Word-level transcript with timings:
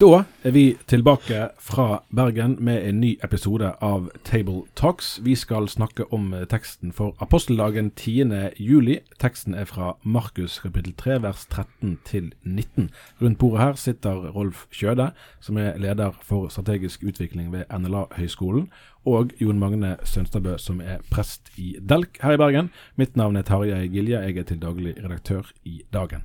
Da 0.00 0.22
er 0.44 0.50
vi 0.50 0.78
tilbake 0.88 1.50
fra 1.60 2.02
Bergen 2.16 2.56
med 2.64 2.88
en 2.88 3.00
ny 3.00 3.18
episode 3.24 3.74
av 3.84 4.06
Table 4.24 4.62
Talks. 4.74 5.18
Vi 5.20 5.34
skal 5.36 5.68
snakke 5.68 6.06
om 6.08 6.30
teksten 6.48 6.94
for 6.96 7.12
aposteldagen 7.20 7.90
10. 7.90 8.32
juli. 8.56 8.96
Teksten 9.20 9.52
er 9.54 9.68
fra 9.68 9.98
Markus 10.02 10.56
kapittel 10.64 10.94
3 10.96 11.18
vers 11.20 11.44
13 11.50 11.98
til 12.08 12.32
19. 12.44 12.88
Rundt 13.20 13.38
bordet 13.38 13.60
her 13.60 13.76
sitter 13.76 14.32
Rolf 14.32 14.64
Kjøde, 14.72 15.10
som 15.40 15.60
er 15.60 15.76
leder 15.76 16.16
for 16.24 16.48
strategisk 16.48 17.04
utvikling 17.04 17.52
ved 17.52 17.68
NLA-høgskolen, 17.68 18.70
og 19.04 19.34
Jon 19.40 19.60
Magne 19.60 19.98
Sønstabø, 20.04 20.56
som 20.56 20.80
er 20.80 21.04
prest 21.10 21.52
i 21.60 21.74
Delk 21.76 22.22
her 22.22 22.38
i 22.38 22.40
Bergen. 22.40 22.72
Mitt 22.96 23.20
navn 23.20 23.36
er 23.36 23.44
Tarjei 23.44 23.84
Gilje, 23.92 24.24
jeg 24.24 24.38
er 24.38 24.48
til 24.48 24.62
daglig 24.64 24.96
redaktør 25.04 25.52
i 25.64 25.82
Dagen. 25.92 26.24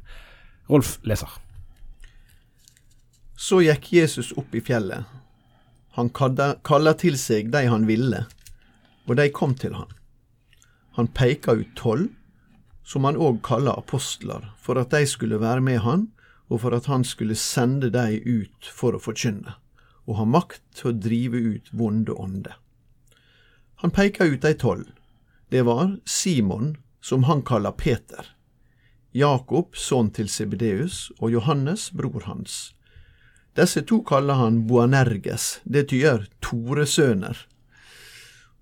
Rolf 0.69 0.95
leser. 1.03 1.44
Så 3.45 3.59
gikk 3.61 3.91
Jesus 3.93 4.31
opp 4.39 4.55
i 4.57 4.61
fjellet. 4.61 5.05
Han 5.93 6.09
kalla 6.09 6.93
til 6.97 7.17
seg 7.21 7.51
de 7.53 7.67
han 7.69 7.83
ville, 7.85 8.23
og 9.05 9.19
de 9.19 9.25
kom 9.29 9.53
til 9.53 9.75
han. 9.77 9.91
Han 10.97 11.11
peika 11.13 11.53
ut 11.53 11.75
tolv, 11.77 12.07
som 12.81 13.05
han 13.05 13.19
òg 13.21 13.43
kalla 13.45 13.75
apostler, 13.77 14.47
for 14.57 14.81
at 14.81 14.95
de 14.95 15.05
skulle 15.05 15.37
være 15.43 15.61
med 15.61 15.83
han, 15.85 16.07
og 16.49 16.63
for 16.63 16.73
at 16.73 16.89
han 16.89 17.05
skulle 17.05 17.37
sende 17.37 17.91
de 17.93 18.17
ut 18.25 18.65
for 18.65 18.97
å 18.97 19.03
forkynne, 19.03 19.53
og 20.09 20.17
ha 20.17 20.25
makt 20.25 20.63
til 20.79 20.89
å 20.89 20.97
drive 21.05 21.37
ut 21.37 21.69
vonde 21.69 22.17
ånder. 22.17 22.55
Han 23.83 23.93
peika 23.93 24.25
ut 24.25 24.41
de 24.41 24.55
tolv. 24.57 24.89
Det 25.53 25.61
var 25.69 25.99
Simon, 26.09 26.79
som 26.97 27.29
han 27.29 27.45
kalla 27.45 27.75
Peter, 27.77 28.33
Jakob, 29.13 29.77
sønn 29.77 30.09
til 30.11 30.27
Sebedeus, 30.33 31.11
og 31.21 31.29
Johannes, 31.31 31.91
bror 31.93 32.25
hans, 32.25 32.74
disse 33.55 33.81
to 33.87 34.01
kaller 34.03 34.39
han 34.39 34.63
Boanerges, 34.67 35.61
det 35.63 35.87
tyder 35.89 36.27
Toresøner. 36.43 37.37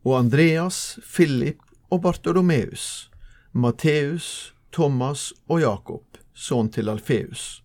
Og 0.03 0.17
Andreas, 0.19 0.99
Philip 1.01 1.61
og 1.89 2.03
Bartolomeus, 2.03 3.09
Matteus, 3.51 4.53
Thomas 4.73 5.31
og 5.47 5.61
Jakob, 5.61 6.17
sønn 6.33 6.69
til 6.73 6.89
Alfeus, 6.89 7.63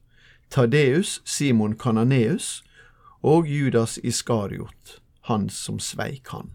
Tadeus, 0.49 1.21
Simon 1.25 1.77
Kananeus 1.77 2.63
og 3.23 3.49
Judas 3.49 3.99
Iskariot, 4.05 5.01
han 5.29 5.49
som 5.53 5.81
sveik 5.81 6.29
han. 6.33 6.55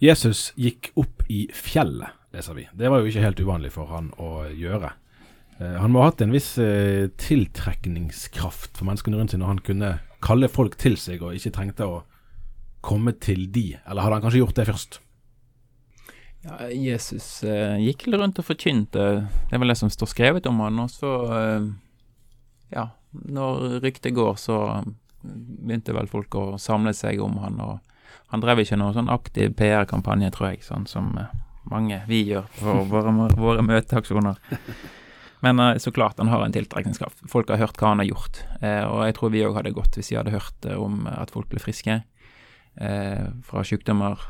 Jesus 0.00 0.50
gikk 0.56 0.92
opp 0.96 1.26
i 1.28 1.44
fjellet, 1.52 2.14
leser 2.32 2.56
vi. 2.56 2.68
Det 2.72 2.88
var 2.88 3.02
jo 3.02 3.10
ikke 3.10 3.24
helt 3.24 3.40
uvanlig 3.42 3.74
for 3.74 3.90
han 3.90 4.12
å 4.16 4.46
gjøre. 4.48 4.94
Eh, 5.60 5.76
han 5.76 5.92
må 5.92 6.02
ha 6.02 6.10
hatt 6.10 6.24
en 6.24 6.32
viss 6.34 6.54
eh, 6.58 7.10
tiltrekningskraft 7.20 8.78
for 8.78 8.88
menneskene 8.88 9.20
rundt 9.20 9.34
seg 9.34 9.42
når 9.42 9.54
han 9.54 9.64
kunne 9.66 9.92
kalle 10.24 10.48
folk 10.52 10.76
til 10.80 10.96
seg 11.00 11.22
og 11.24 11.36
ikke 11.36 11.52
trengte 11.56 11.88
å 11.88 12.00
komme 12.84 13.12
til 13.20 13.46
de, 13.52 13.74
eller 13.84 14.04
hadde 14.04 14.18
han 14.18 14.24
kanskje 14.24 14.40
gjort 14.42 14.56
det 14.56 14.68
først? 14.70 15.00
Ja, 16.40 16.56
Jesus 16.72 17.42
eh, 17.44 17.76
gikk 17.84 18.06
rundt 18.14 18.40
og 18.40 18.46
forkynte, 18.48 19.04
det 19.28 19.52
er 19.52 19.60
vel 19.60 19.72
det 19.72 19.76
som 19.76 19.92
står 19.92 20.08
skrevet 20.08 20.48
om 20.48 20.62
han, 20.64 20.80
og 20.80 20.88
så 20.92 21.12
eh, 21.36 21.66
ja, 22.72 22.86
når 23.12 23.82
ryktet 23.84 24.16
går, 24.16 24.38
så 24.40 24.56
begynte 25.20 25.92
vel 25.92 26.08
folk 26.08 26.34
å 26.40 26.46
samle 26.56 26.94
seg 26.96 27.20
om 27.20 27.36
han, 27.42 27.60
og 27.60 27.76
han 28.32 28.40
drev 28.40 28.62
ikke 28.62 28.78
noen 28.80 28.96
sånn 28.96 29.12
aktiv 29.12 29.52
PR-kampanje, 29.58 30.32
tror 30.32 30.54
jeg, 30.54 30.64
sånn 30.64 30.88
som 30.88 31.12
eh, 31.20 31.28
mange 31.68 32.00
vi 32.08 32.22
gjør 32.30 32.48
for 32.56 32.88
våre, 32.88 33.12
våre 33.36 33.66
møteaksjoner. 33.66 34.40
Men 35.40 35.60
uh, 35.60 35.76
så 35.78 35.92
klart 35.92 36.18
han 36.18 36.28
har 36.28 36.44
en 36.44 36.52
tiltrekningskraft. 36.52 37.24
Folk 37.28 37.50
har 37.50 37.60
hørt 37.60 37.80
hva 37.80 37.94
han 37.94 38.02
har 38.02 38.10
gjort. 38.10 38.42
Uh, 38.62 38.84
og 38.88 39.04
jeg 39.08 39.16
tror 39.16 39.32
vi 39.34 39.44
òg 39.46 39.56
hadde 39.58 39.74
gått 39.76 39.96
hvis 39.98 40.12
vi 40.12 40.18
hadde 40.20 40.34
hørt 40.34 40.68
uh, 40.68 40.76
om 40.80 41.06
at 41.10 41.32
folk 41.34 41.50
ble 41.50 41.62
friske 41.62 42.02
fra 42.80 43.60
sykdommer. 43.66 44.20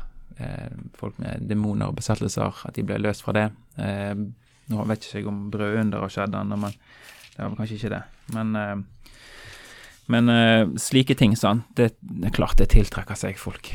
folk 0.97 1.17
med 1.21 1.43
demoner 1.47 1.91
og 1.91 1.95
besettelser, 1.99 2.57
at 2.65 2.73
de 2.75 2.83
ble 2.83 2.97
løst 2.97 3.21
fra 3.21 3.35
det. 3.37 3.43
nå 3.77 4.85
vet 4.89 5.05
jeg 5.05 5.21
ikke 5.21 5.29
om 5.29 5.43
brødunder 5.53 6.01
har 6.01 6.11
skjedd 6.11 6.35
ennå, 6.35 6.57
men 6.57 6.73
det 7.35 7.45
var 7.45 7.53
kanskje 7.59 7.77
ikke 7.77 7.91
det. 7.93 8.01
Men, 8.33 8.83
men 10.11 10.33
slike 10.81 11.15
ting, 11.15 11.37
sant, 11.37 11.69
det, 11.77 11.93
det, 12.01 12.31
er 12.31 12.35
klart 12.35 12.57
det 12.57 12.71
tiltrekker 12.73 13.15
seg 13.15 13.39
folk. 13.39 13.71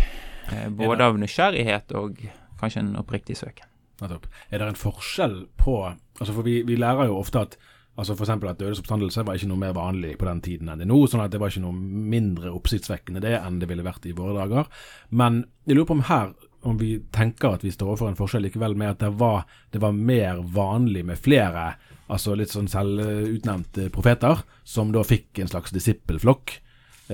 både 0.69 1.09
av 1.09 1.17
nysgjerrighet 1.23 1.95
og 2.03 2.27
kanskje 2.59 2.83
en 2.83 2.93
oppriktig 3.01 3.39
søken. 3.39 3.71
Nettopp. 4.03 4.27
Er 4.51 4.61
det 4.61 4.69
en 4.69 4.79
forskjell 4.79 5.37
på 5.57 5.79
altså 5.87 6.33
For 6.33 6.45
vi, 6.45 6.61
vi 6.69 6.77
lærer 6.81 7.09
jo 7.11 7.19
ofte 7.21 7.43
at 7.47 7.57
altså 7.97 8.13
F.eks. 8.13 8.31
at 8.31 8.59
dødes 8.61 8.81
oppstandelse 8.83 9.25
var 9.25 9.39
ikke 9.39 9.49
noe 9.49 9.61
mer 9.61 9.77
vanlig 9.77 10.17
på 10.21 10.29
den 10.29 10.43
tiden 10.45 10.69
enn 10.69 10.83
det 10.83 10.89
nå. 10.89 10.99
sånn 11.09 11.25
at 11.25 11.33
det 11.33 11.41
var 11.41 11.53
ikke 11.53 11.65
noe 11.65 11.77
mindre 12.17 12.53
oppsiktsvekkende 12.53 13.23
det 13.25 13.39
enn 13.39 13.61
det 13.61 13.69
ville 13.71 13.87
vært 13.87 14.09
i 14.09 14.15
våre 14.17 14.37
dager. 14.37 14.69
Men 15.17 15.45
jeg 15.65 15.79
lurer 15.79 15.89
på 15.89 15.97
om 15.97 16.07
her 16.11 16.35
om 16.67 16.79
vi 16.81 16.97
tenker 17.15 17.55
at 17.55 17.65
vi 17.65 17.73
står 17.73 17.93
overfor 17.93 18.11
en 18.11 18.19
forskjell 18.19 18.47
likevel 18.49 18.75
med 18.77 18.97
at 18.97 19.05
det 19.05 19.13
var, 19.21 19.45
det 19.71 19.81
var 19.81 19.95
mer 19.97 20.43
vanlig 20.43 21.05
med 21.07 21.21
flere 21.21 21.77
altså 22.13 22.35
litt 22.39 22.53
sånn 22.53 22.69
selvutnevnte 22.71 23.89
profeter, 23.95 24.43
som 24.67 24.93
da 24.95 25.03
fikk 25.07 25.41
en 25.43 25.51
slags 25.51 25.75
disippelflokk. 25.75 26.57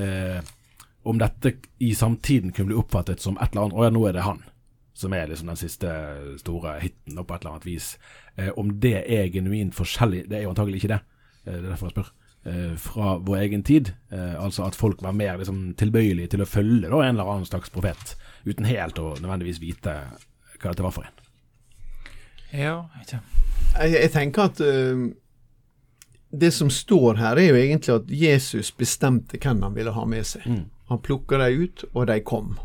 Eh, 0.01 0.41
om 1.09 1.19
dette 1.21 1.55
i 1.85 1.93
samtiden 1.97 2.53
kunne 2.53 2.73
bli 2.73 2.81
oppfattet 2.81 3.21
som 3.21 3.37
et 3.37 3.53
eller 3.53 3.67
annet 3.67 3.77
Å 3.77 3.85
ja, 3.85 3.93
nå 3.93 4.03
er 4.09 4.15
det 4.17 4.25
han 4.25 4.39
som 5.03 5.15
er 5.17 5.29
liksom 5.31 5.51
den 5.51 5.61
siste 5.61 5.93
store 6.41 6.79
hiten 6.83 7.19
på 7.19 7.35
et 7.35 7.45
eller 7.45 7.57
annet 7.57 7.69
vis. 7.69 7.93
Eh, 8.37 8.51
om 8.59 8.73
det 8.83 8.99
er 9.03 9.31
genuint 9.35 9.75
forskjellig, 9.77 10.27
det 10.31 10.39
er 10.39 10.47
jo 10.47 10.55
antagelig 10.55 10.83
ikke 10.83 10.95
det. 10.95 11.01
Eh, 11.45 11.57
det 11.57 11.65
er 11.65 11.71
derfor 11.73 11.91
jeg 11.91 11.97
spør. 11.97 12.13
Eh, 12.45 12.77
fra 12.77 13.17
vår 13.19 13.37
egen 13.37 13.63
tid. 13.63 13.93
Eh, 14.11 14.45
altså 14.45 14.65
at 14.67 14.75
folk 14.75 15.03
var 15.03 15.15
mer 15.15 15.37
liksom, 15.39 15.75
tilbøyelige 15.79 16.33
til 16.35 16.43
å 16.43 16.49
følge 16.49 16.89
da, 16.89 16.99
en 16.99 17.15
eller 17.15 17.31
annen 17.37 17.47
slags 17.47 17.71
profet, 17.71 18.17
uten 18.43 18.67
helt 18.67 18.99
å 18.99 19.13
nødvendigvis 19.21 19.61
vite 19.63 19.95
hva 20.59 20.73
dette 20.73 20.83
var 20.83 20.95
for 20.95 21.07
en. 21.07 21.21
Ja, 22.53 22.77
ikke. 23.01 23.21
Jeg, 23.79 23.95
jeg 23.95 24.11
tenker 24.13 24.51
at 24.51 24.59
uh, 24.61 25.07
det 26.33 26.51
som 26.53 26.71
står 26.71 27.21
her, 27.21 27.39
er 27.39 27.53
jo 27.53 27.61
egentlig 27.61 27.95
at 27.95 28.11
Jesus 28.11 28.73
bestemte 28.75 29.39
hvem 29.39 29.63
han 29.63 29.79
ville 29.79 29.95
ha 29.95 30.05
med 30.09 30.27
seg. 30.27 30.45
Mm. 30.45 30.67
Han 30.91 31.01
plukka 31.07 31.39
dem 31.41 31.63
ut, 31.63 31.87
og 31.95 32.11
de 32.11 32.19
kom. 32.27 32.57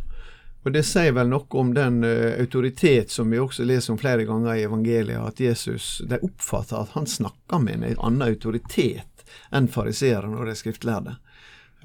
Og 0.67 0.73
Det 0.75 0.83
sier 0.83 1.13
vel 1.15 1.29
noe 1.31 1.47
om 1.61 1.69
den 1.71 2.01
uh, 2.03 2.33
autoritet 2.41 3.13
som 3.13 3.29
vi 3.31 3.39
også 3.39 3.63
leser 3.63 3.93
om 3.93 3.99
flere 4.01 4.25
ganger 4.27 4.57
i 4.57 4.65
evangeliet, 4.67 5.21
at 5.23 5.39
Jesus, 5.39 6.01
de 6.03 6.19
oppfatter 6.19 6.81
at 6.81 6.91
han 6.97 7.07
snakker 7.07 7.61
med 7.63 7.85
en 7.87 8.01
annen 8.03 8.25
autoritet 8.25 9.23
enn 9.55 9.69
fariseerne 9.71 10.35
og 10.35 10.49
de 10.49 10.55
skriftlærde. 10.59 11.13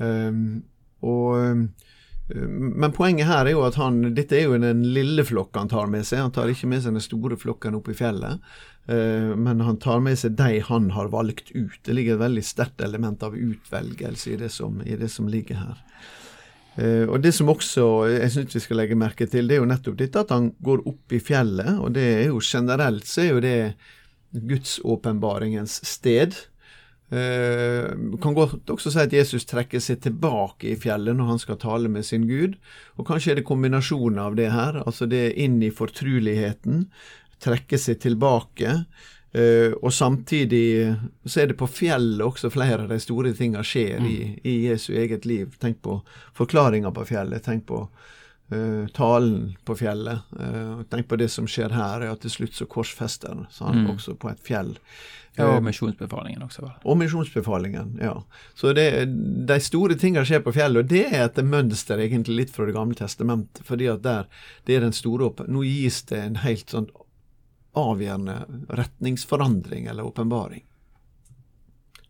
Um, 0.03 0.65
og, 1.07 1.39
um, 1.39 1.63
men 2.35 2.95
poenget 2.97 3.29
her 3.29 3.47
er 3.47 3.55
jo 3.55 3.63
at 3.69 3.79
han, 3.79 4.01
dette 4.17 4.35
er 4.41 4.49
jo 4.49 4.59
den 4.59 4.83
lille 4.97 5.23
flokken 5.29 5.69
han 5.69 5.71
tar 5.71 5.87
med 5.93 6.03
seg. 6.09 6.25
Han 6.25 6.35
tar 6.35 6.51
ikke 6.51 6.71
med 6.73 6.83
seg 6.83 6.97
den 6.97 7.07
store 7.07 7.39
flokken 7.39 7.79
opp 7.79 7.93
i 7.93 7.97
fjellet, 7.99 8.43
uh, 8.91 9.31
men 9.39 9.63
han 9.63 9.79
tar 9.79 10.03
med 10.03 10.19
seg 10.19 10.35
de 10.43 10.59
han 10.73 10.91
har 10.97 11.13
valgt 11.15 11.55
ut. 11.55 11.79
Det 11.87 11.95
ligger 11.95 12.19
et 12.19 12.25
veldig 12.25 12.45
sterkt 12.51 12.83
element 12.83 13.23
av 13.23 13.39
utvelgelse 13.39 14.35
i 14.35 14.41
det 14.43 14.51
som, 14.59 14.83
i 14.83 14.99
det 14.99 15.13
som 15.15 15.31
ligger 15.31 15.63
her. 15.69 15.87
Uh, 16.79 17.05
og 17.11 17.21
Det 17.21 17.35
som 17.37 17.51
også 17.53 17.89
jeg 18.09 18.31
syns 18.33 18.57
vi 18.57 18.63
skal 18.65 18.81
legge 18.81 18.97
merke 18.99 19.27
til, 19.29 19.49
det 19.49 19.59
er 19.59 19.61
jo 19.61 19.69
nettopp 19.69 19.99
dette 19.99 20.23
at 20.25 20.33
han 20.33 20.53
går 20.65 20.87
opp 20.89 21.13
i 21.13 21.21
fjellet. 21.21 21.75
Og 21.83 21.93
det 21.97 22.07
er 22.15 22.25
jo 22.31 22.41
generelt 22.41 23.09
så 23.09 23.25
er 23.25 23.31
jo 23.31 23.45
det 23.45 23.59
gudsåpenbaringens 24.33 25.83
sted. 25.85 26.39
Uh, 27.13 28.17
kan 28.25 28.33
godt 28.33 28.71
også 28.73 28.95
si 28.95 29.03
at 29.03 29.13
Jesus 29.13 29.45
trekker 29.45 29.83
seg 29.85 30.01
tilbake 30.01 30.71
i 30.71 30.79
fjellet 30.81 31.19
når 31.19 31.35
han 31.35 31.43
skal 31.43 31.61
tale 31.61 31.93
med 31.93 32.09
sin 32.09 32.25
Gud. 32.31 32.57
Og 32.97 33.09
kanskje 33.09 33.35
er 33.35 33.43
det 33.43 33.49
kombinasjonen 33.49 34.23
av 34.23 34.39
det 34.41 34.49
her. 34.55 34.81
Altså 34.87 35.09
det 35.11 35.35
inn 35.37 35.61
i 35.61 35.75
fortruligheten, 35.75 36.87
trekke 37.43 37.81
seg 37.81 38.01
tilbake. 38.01 38.79
Uh, 39.33 39.73
og 39.81 39.93
samtidig 39.97 40.93
så 41.25 41.41
er 41.41 41.47
det 41.53 41.57
på 41.57 41.69
fjellet 41.71 42.21
også 42.21 42.51
flere 42.53 42.83
av 42.85 42.91
de 42.93 42.99
store 43.01 43.33
tingene 43.33 43.65
skjer 43.65 44.03
mm. 44.03 44.09
i, 44.11 44.19
i, 44.45 44.57
Jesu 44.67 44.91
eget 44.93 45.25
liv. 45.25 45.55
Tenk 45.63 45.81
på 45.85 46.03
forklaringa 46.37 46.93
på 46.93 47.07
fjellet. 47.09 47.45
Tenk 47.47 47.65
på 47.71 47.87
uh, 47.87 48.85
talen 48.93 49.55
på 49.65 49.79
fjellet. 49.81 50.29
Uh, 50.37 50.85
tenk 50.93 51.09
på 51.09 51.17
det 51.17 51.31
som 51.33 51.49
skjer 51.49 51.73
her, 51.73 52.05
er 52.05 52.13
at 52.13 52.21
til 52.27 52.37
slutt 52.37 52.61
så 52.61 52.69
korsfester 52.69 53.47
så 53.49 53.71
han 53.71 53.87
mm. 53.87 53.91
også 53.97 54.19
på 54.21 54.35
et 54.35 54.45
fjell. 54.45 54.77
Ja, 55.39 55.47
og 55.49 55.63
misjonsbefalingen 55.65 56.43
også. 56.45 56.67
Vel. 56.67 56.73
Og 56.85 56.99
misjonsbefalingen, 57.01 57.95
ja. 58.05 58.19
Så 58.55 58.75
det, 58.77 58.89
de 59.49 59.57
store 59.65 59.97
tingene 59.97 60.27
skjer 60.29 60.43
på 60.45 60.53
fjellet, 60.53 60.85
og 60.85 60.91
det 60.93 61.07
er 61.09 61.25
et 61.25 61.41
mønster 61.41 62.03
egentlig 62.05 62.37
litt 62.37 62.53
fra 62.53 62.67
Det 62.69 62.75
gamle 62.77 62.99
testamentet. 62.99 63.65
fordi 63.65 63.89
at 63.89 64.03
der, 64.05 64.29
det 64.67 64.77
er 64.77 64.85
den 64.85 64.93
store 64.93 65.31
opp... 65.31 65.41
Nå 65.49 65.65
gis 65.65 66.03
det 66.13 66.21
en 66.21 66.37
helt 66.45 66.69
sånn 66.69 66.91
avgjørende 67.77 68.37
retningsforandring 68.69 69.87
eller 69.89 70.05
åpenbaring. 70.05 70.63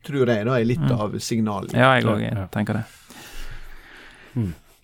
Tror 0.02 0.26
jeg 0.26 0.46
da 0.46 0.56
er 0.58 0.64
litt 0.66 0.80
Mm. 0.82 0.98
av 1.00 1.12
signalet. 1.20 1.72
Ja, 1.72 1.94
jeg 1.94 2.04
òg 2.04 2.20
Ja. 2.22 2.46
tenker 2.50 2.74
det. 2.74 2.84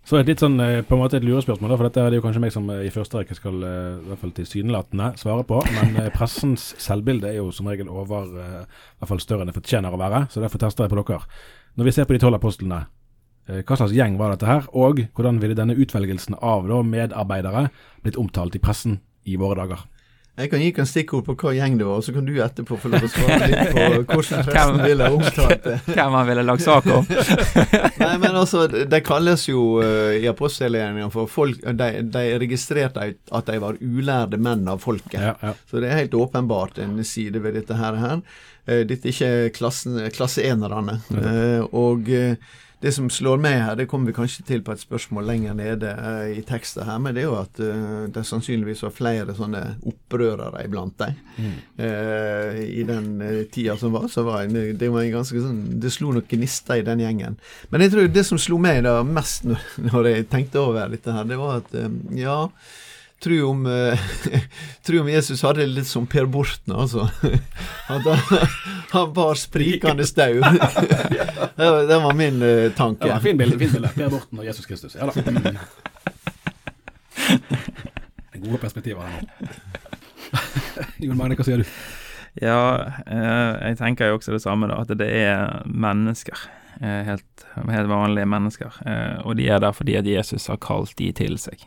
Så 0.08 0.16
et 0.18 0.26
litt 0.26 0.40
sånn, 0.40 0.58
eh, 0.60 0.80
på 0.82 0.94
en 0.96 1.02
måte 1.02 1.18
et 1.18 1.24
lurespørsmål, 1.24 1.76
for 1.76 1.84
dette 1.84 2.00
er 2.00 2.10
det 2.10 2.16
jo 2.16 2.22
kanskje 2.24 2.40
meg 2.40 2.52
som 2.52 2.68
eh, 2.70 2.86
i 2.86 2.92
første 2.92 3.18
rekke 3.20 3.34
skal 3.36 3.62
eh, 3.62 3.98
i 4.00 4.06
hvert 4.08 4.18
fall 4.22 4.30
tilsynelatende 4.32 5.08
svare 5.20 5.44
på. 5.44 5.58
Men 5.76 6.10
pressens 6.14 6.74
selvbilde 6.80 7.28
er 7.28 7.36
jo 7.42 7.50
som 7.52 7.66
regel 7.68 7.90
over 7.92 8.24
i 8.24 8.64
hvert 8.64 9.08
fall 9.10 9.20
større 9.20 9.42
enn 9.44 9.50
det 9.52 9.56
fortjener 9.58 9.92
å 9.92 10.00
være. 10.00 10.22
Så 10.32 10.40
derfor 10.40 10.58
tester 10.58 10.84
jeg 10.86 10.94
på 10.94 11.02
dere. 11.04 11.20
Når 11.76 11.84
vi 11.84 11.90
ser 11.92 12.04
på 12.08 12.16
de 12.16 12.22
tolv 12.24 12.38
apostlene, 12.40 12.86
eh, 13.48 13.60
hva 13.62 13.76
slags 13.76 13.92
gjeng 13.92 14.16
var 14.16 14.32
dette 14.34 14.46
her? 14.48 14.64
Og 14.72 14.96
hvordan 15.12 15.40
ville 15.40 15.54
denne 15.58 15.76
utvelgelsen 15.76 16.38
av 16.40 16.66
da, 16.68 16.80
medarbeidere 16.82 17.68
blitt 18.02 18.16
omtalt 18.16 18.56
i 18.56 18.62
pressen 18.64 19.00
i 19.26 19.36
våre 19.36 19.56
dager? 19.60 19.84
Jeg 20.38 20.50
kan 20.52 20.60
gi 20.62 20.68
deg 20.70 20.82
en 20.84 20.88
stikkord 20.88 21.24
på 21.26 21.34
hva 21.40 21.52
gjeng 21.56 21.78
det 21.80 21.86
var, 21.88 21.98
og 21.98 22.06
så 22.06 22.14
kan 22.14 22.26
du 22.26 22.36
etterpå 22.38 22.78
få 22.78 22.92
lov 22.92 23.06
å 23.06 23.10
svare 23.10 23.48
litt 23.50 23.72
på 23.74 23.86
hvordan 24.12 24.44
pressen 24.46 24.82
ville 24.84 25.08
ha 25.08 25.16
omtalt 25.16 25.64
det. 25.64 25.78
Hvem 25.96 26.18
han 26.18 26.28
ville 26.28 26.44
lagt 26.46 26.64
sak 26.66 26.86
om? 26.94 27.08
Nei, 28.04 28.12
men 28.22 28.38
altså, 28.38 28.66
de 28.68 29.00
kalles 29.04 29.48
jo 29.48 29.64
uh, 29.82 30.14
i 30.14 30.28
apostelgjerningene 30.30 31.10
for 31.14 31.30
folk 31.30 31.64
de, 31.64 31.88
de 32.06 32.24
registrerte 32.38 33.08
at 33.18 33.50
de 33.50 33.58
var 33.62 33.80
ulærde 33.82 34.38
menn 34.38 34.62
av 34.70 34.84
folket. 34.84 35.18
Ja, 35.18 35.34
ja. 35.42 35.56
Så 35.70 35.82
det 35.82 35.90
er 35.90 36.04
helt 36.04 36.14
åpenbart 36.14 36.78
en 36.84 36.96
side 37.02 37.42
ved 37.42 37.58
dette 37.58 37.78
her. 37.78 37.98
her. 37.98 38.22
Eh, 38.68 38.84
dette 38.88 39.08
er 39.08 39.14
ikke 39.14 39.58
klassen, 39.58 39.98
klasseenerne. 40.14 40.98
Eh, 41.16 41.62
og 41.76 42.10
eh, 42.12 42.36
det 42.80 42.92
som 42.94 43.08
slår 43.10 43.40
meg 43.42 43.56
her, 43.58 43.74
det 43.78 43.88
kommer 43.90 44.12
vi 44.12 44.14
kanskje 44.14 44.44
til 44.46 44.60
på 44.62 44.70
et 44.70 44.82
spørsmål 44.82 45.26
lenger 45.26 45.56
nede 45.58 45.90
eh, 45.90 46.38
i 46.38 46.42
teksten 46.46 46.86
her, 46.86 47.00
men 47.02 47.16
det 47.16 47.24
er 47.24 47.26
jo 47.26 47.34
at 47.40 47.58
eh, 47.62 48.04
det 48.14 48.22
sannsynligvis 48.28 48.84
var 48.86 48.94
flere 48.94 49.34
sånne 49.34 49.62
opprørere 49.90 50.62
iblant 50.62 50.94
dem. 51.02 51.16
Eh, 51.74 52.60
I 52.78 52.84
den 52.86 53.08
eh, 53.24 53.40
tida 53.50 53.74
som 53.80 53.96
var, 53.96 54.06
så 54.12 54.22
var 54.26 54.46
en, 54.46 54.54
det 54.78 54.90
var 54.94 55.02
en 55.02 55.16
ganske 55.18 55.42
sånn 55.42 55.60
Det 55.82 55.90
slo 55.94 56.12
noen 56.14 56.26
gnister 56.30 56.78
i 56.78 56.86
den 56.86 57.02
gjengen. 57.02 57.38
Men 57.72 57.82
jeg 57.82 57.94
tror 57.96 58.12
det 58.14 58.26
som 58.28 58.38
slo 58.38 58.60
meg 58.62 58.84
da 58.86 59.00
mest 59.06 59.48
når, 59.48 59.64
når 59.90 60.12
jeg 60.12 60.28
tenkte 60.30 60.62
over 60.62 60.94
dette 60.94 61.14
her, 61.18 61.26
det 61.26 61.40
var 61.40 61.64
at 61.64 61.74
eh, 61.74 61.90
ja 62.22 62.44
Tro 63.20 63.38
om, 63.50 63.64
eh, 63.66 63.98
om 65.00 65.08
Jesus 65.10 65.42
hadde 65.42 65.60
det 65.64 65.72
litt 65.72 65.86
som 65.90 66.04
Per 66.06 66.26
Borten, 66.30 66.74
altså. 66.78 67.08
At 67.90 68.04
han, 68.06 68.48
han 68.94 69.12
bar 69.16 69.34
sprikende 69.34 70.06
staur. 70.06 70.38
Det, 70.38 71.56
var- 71.58 71.86
det 71.90 71.98
var 72.04 72.14
min 72.14 72.42
eh, 72.46 72.68
tanke. 72.78 73.08
Ja, 73.10 73.18
fin 73.24 73.36
bilde. 73.40 73.58
Fin 73.58 73.72
bilde. 73.74 73.90
Per 73.96 74.12
Borten 74.12 74.38
og 74.38 74.46
Jesus 74.46 74.66
Kristus. 74.70 74.94
Ja 74.94 75.08
da. 75.10 75.12
Det 75.18 75.58
er 78.38 78.44
Gode 78.44 78.60
perspektiver 78.62 79.02
her 79.02 79.24
nå. 79.24 79.48
Jon 81.02 81.16
Magne, 81.18 81.34
hva 81.38 81.44
sier 81.46 81.62
du? 81.62 81.70
Ja, 82.38 82.58
eh, 83.02 83.54
jeg 83.72 83.78
tenker 83.80 84.12
jo 84.12 84.18
også 84.20 84.34
det 84.36 84.42
samme, 84.44 84.68
da. 84.70 84.78
At 84.84 84.92
det 85.00 85.08
er 85.10 85.62
mennesker. 85.66 86.38
helt, 86.78 87.44
helt 87.66 87.88
vanlige 87.90 88.26
mennesker. 88.30 88.76
eh, 88.86 89.18
og 89.26 89.34
de 89.40 89.48
er 89.50 89.58
der 89.64 89.72
fordi 89.74 89.96
at 89.98 90.06
Jesus 90.06 90.46
har 90.46 90.60
kalt 90.62 90.94
de 91.00 91.10
til 91.12 91.34
seg. 91.42 91.64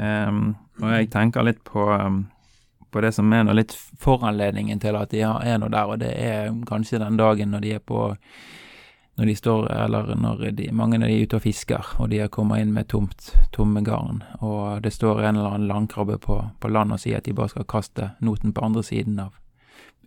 Em, 0.00 0.54
og 0.80 0.92
jeg 0.94 1.10
tenker 1.12 1.44
litt 1.44 1.60
på, 1.66 1.82
em, 1.92 2.22
på 2.90 3.02
det 3.04 3.12
som 3.14 3.32
er 3.36 3.44
nå 3.44 3.52
litt 3.58 3.74
foranledningen 4.00 4.80
til 4.80 4.96
at 4.96 5.10
de 5.12 5.20
er 5.26 5.58
nå 5.60 5.68
der, 5.68 5.92
og 5.92 6.00
det 6.00 6.14
er 6.16 6.48
kanskje 6.68 7.02
den 7.02 7.18
dagen 7.20 7.52
når 7.52 7.60
de 7.66 7.74
er 7.76 7.84
på 7.84 8.06
når 9.20 9.26
de 9.26 9.34
står, 9.36 9.66
eller 9.74 10.14
når 10.16 10.38
de, 10.56 10.70
mange 10.72 10.96
av 10.96 11.02
de 11.04 11.12
er 11.18 11.26
ute 11.26 11.36
og 11.36 11.42
fisker, 11.44 11.84
og 12.00 12.08
de 12.08 12.22
har 12.22 12.30
kommet 12.32 12.62
inn 12.62 12.70
med 12.72 12.86
tomt, 12.88 13.34
tomme 13.52 13.82
garn, 13.84 14.22
og 14.40 14.80
det 14.86 14.94
står 14.94 15.20
en 15.20 15.36
eller 15.36 15.50
annen 15.58 15.68
landkrabbe 15.68 16.16
på, 16.24 16.38
på 16.62 16.70
land 16.72 16.94
og 16.94 17.02
sier 17.02 17.18
at 17.20 17.26
de 17.28 17.34
bare 17.36 17.52
skal 17.52 17.66
kaste 17.68 18.06
noten 18.24 18.54
på 18.56 18.64
andre 18.64 18.82
siden 18.86 19.20
av 19.26 19.36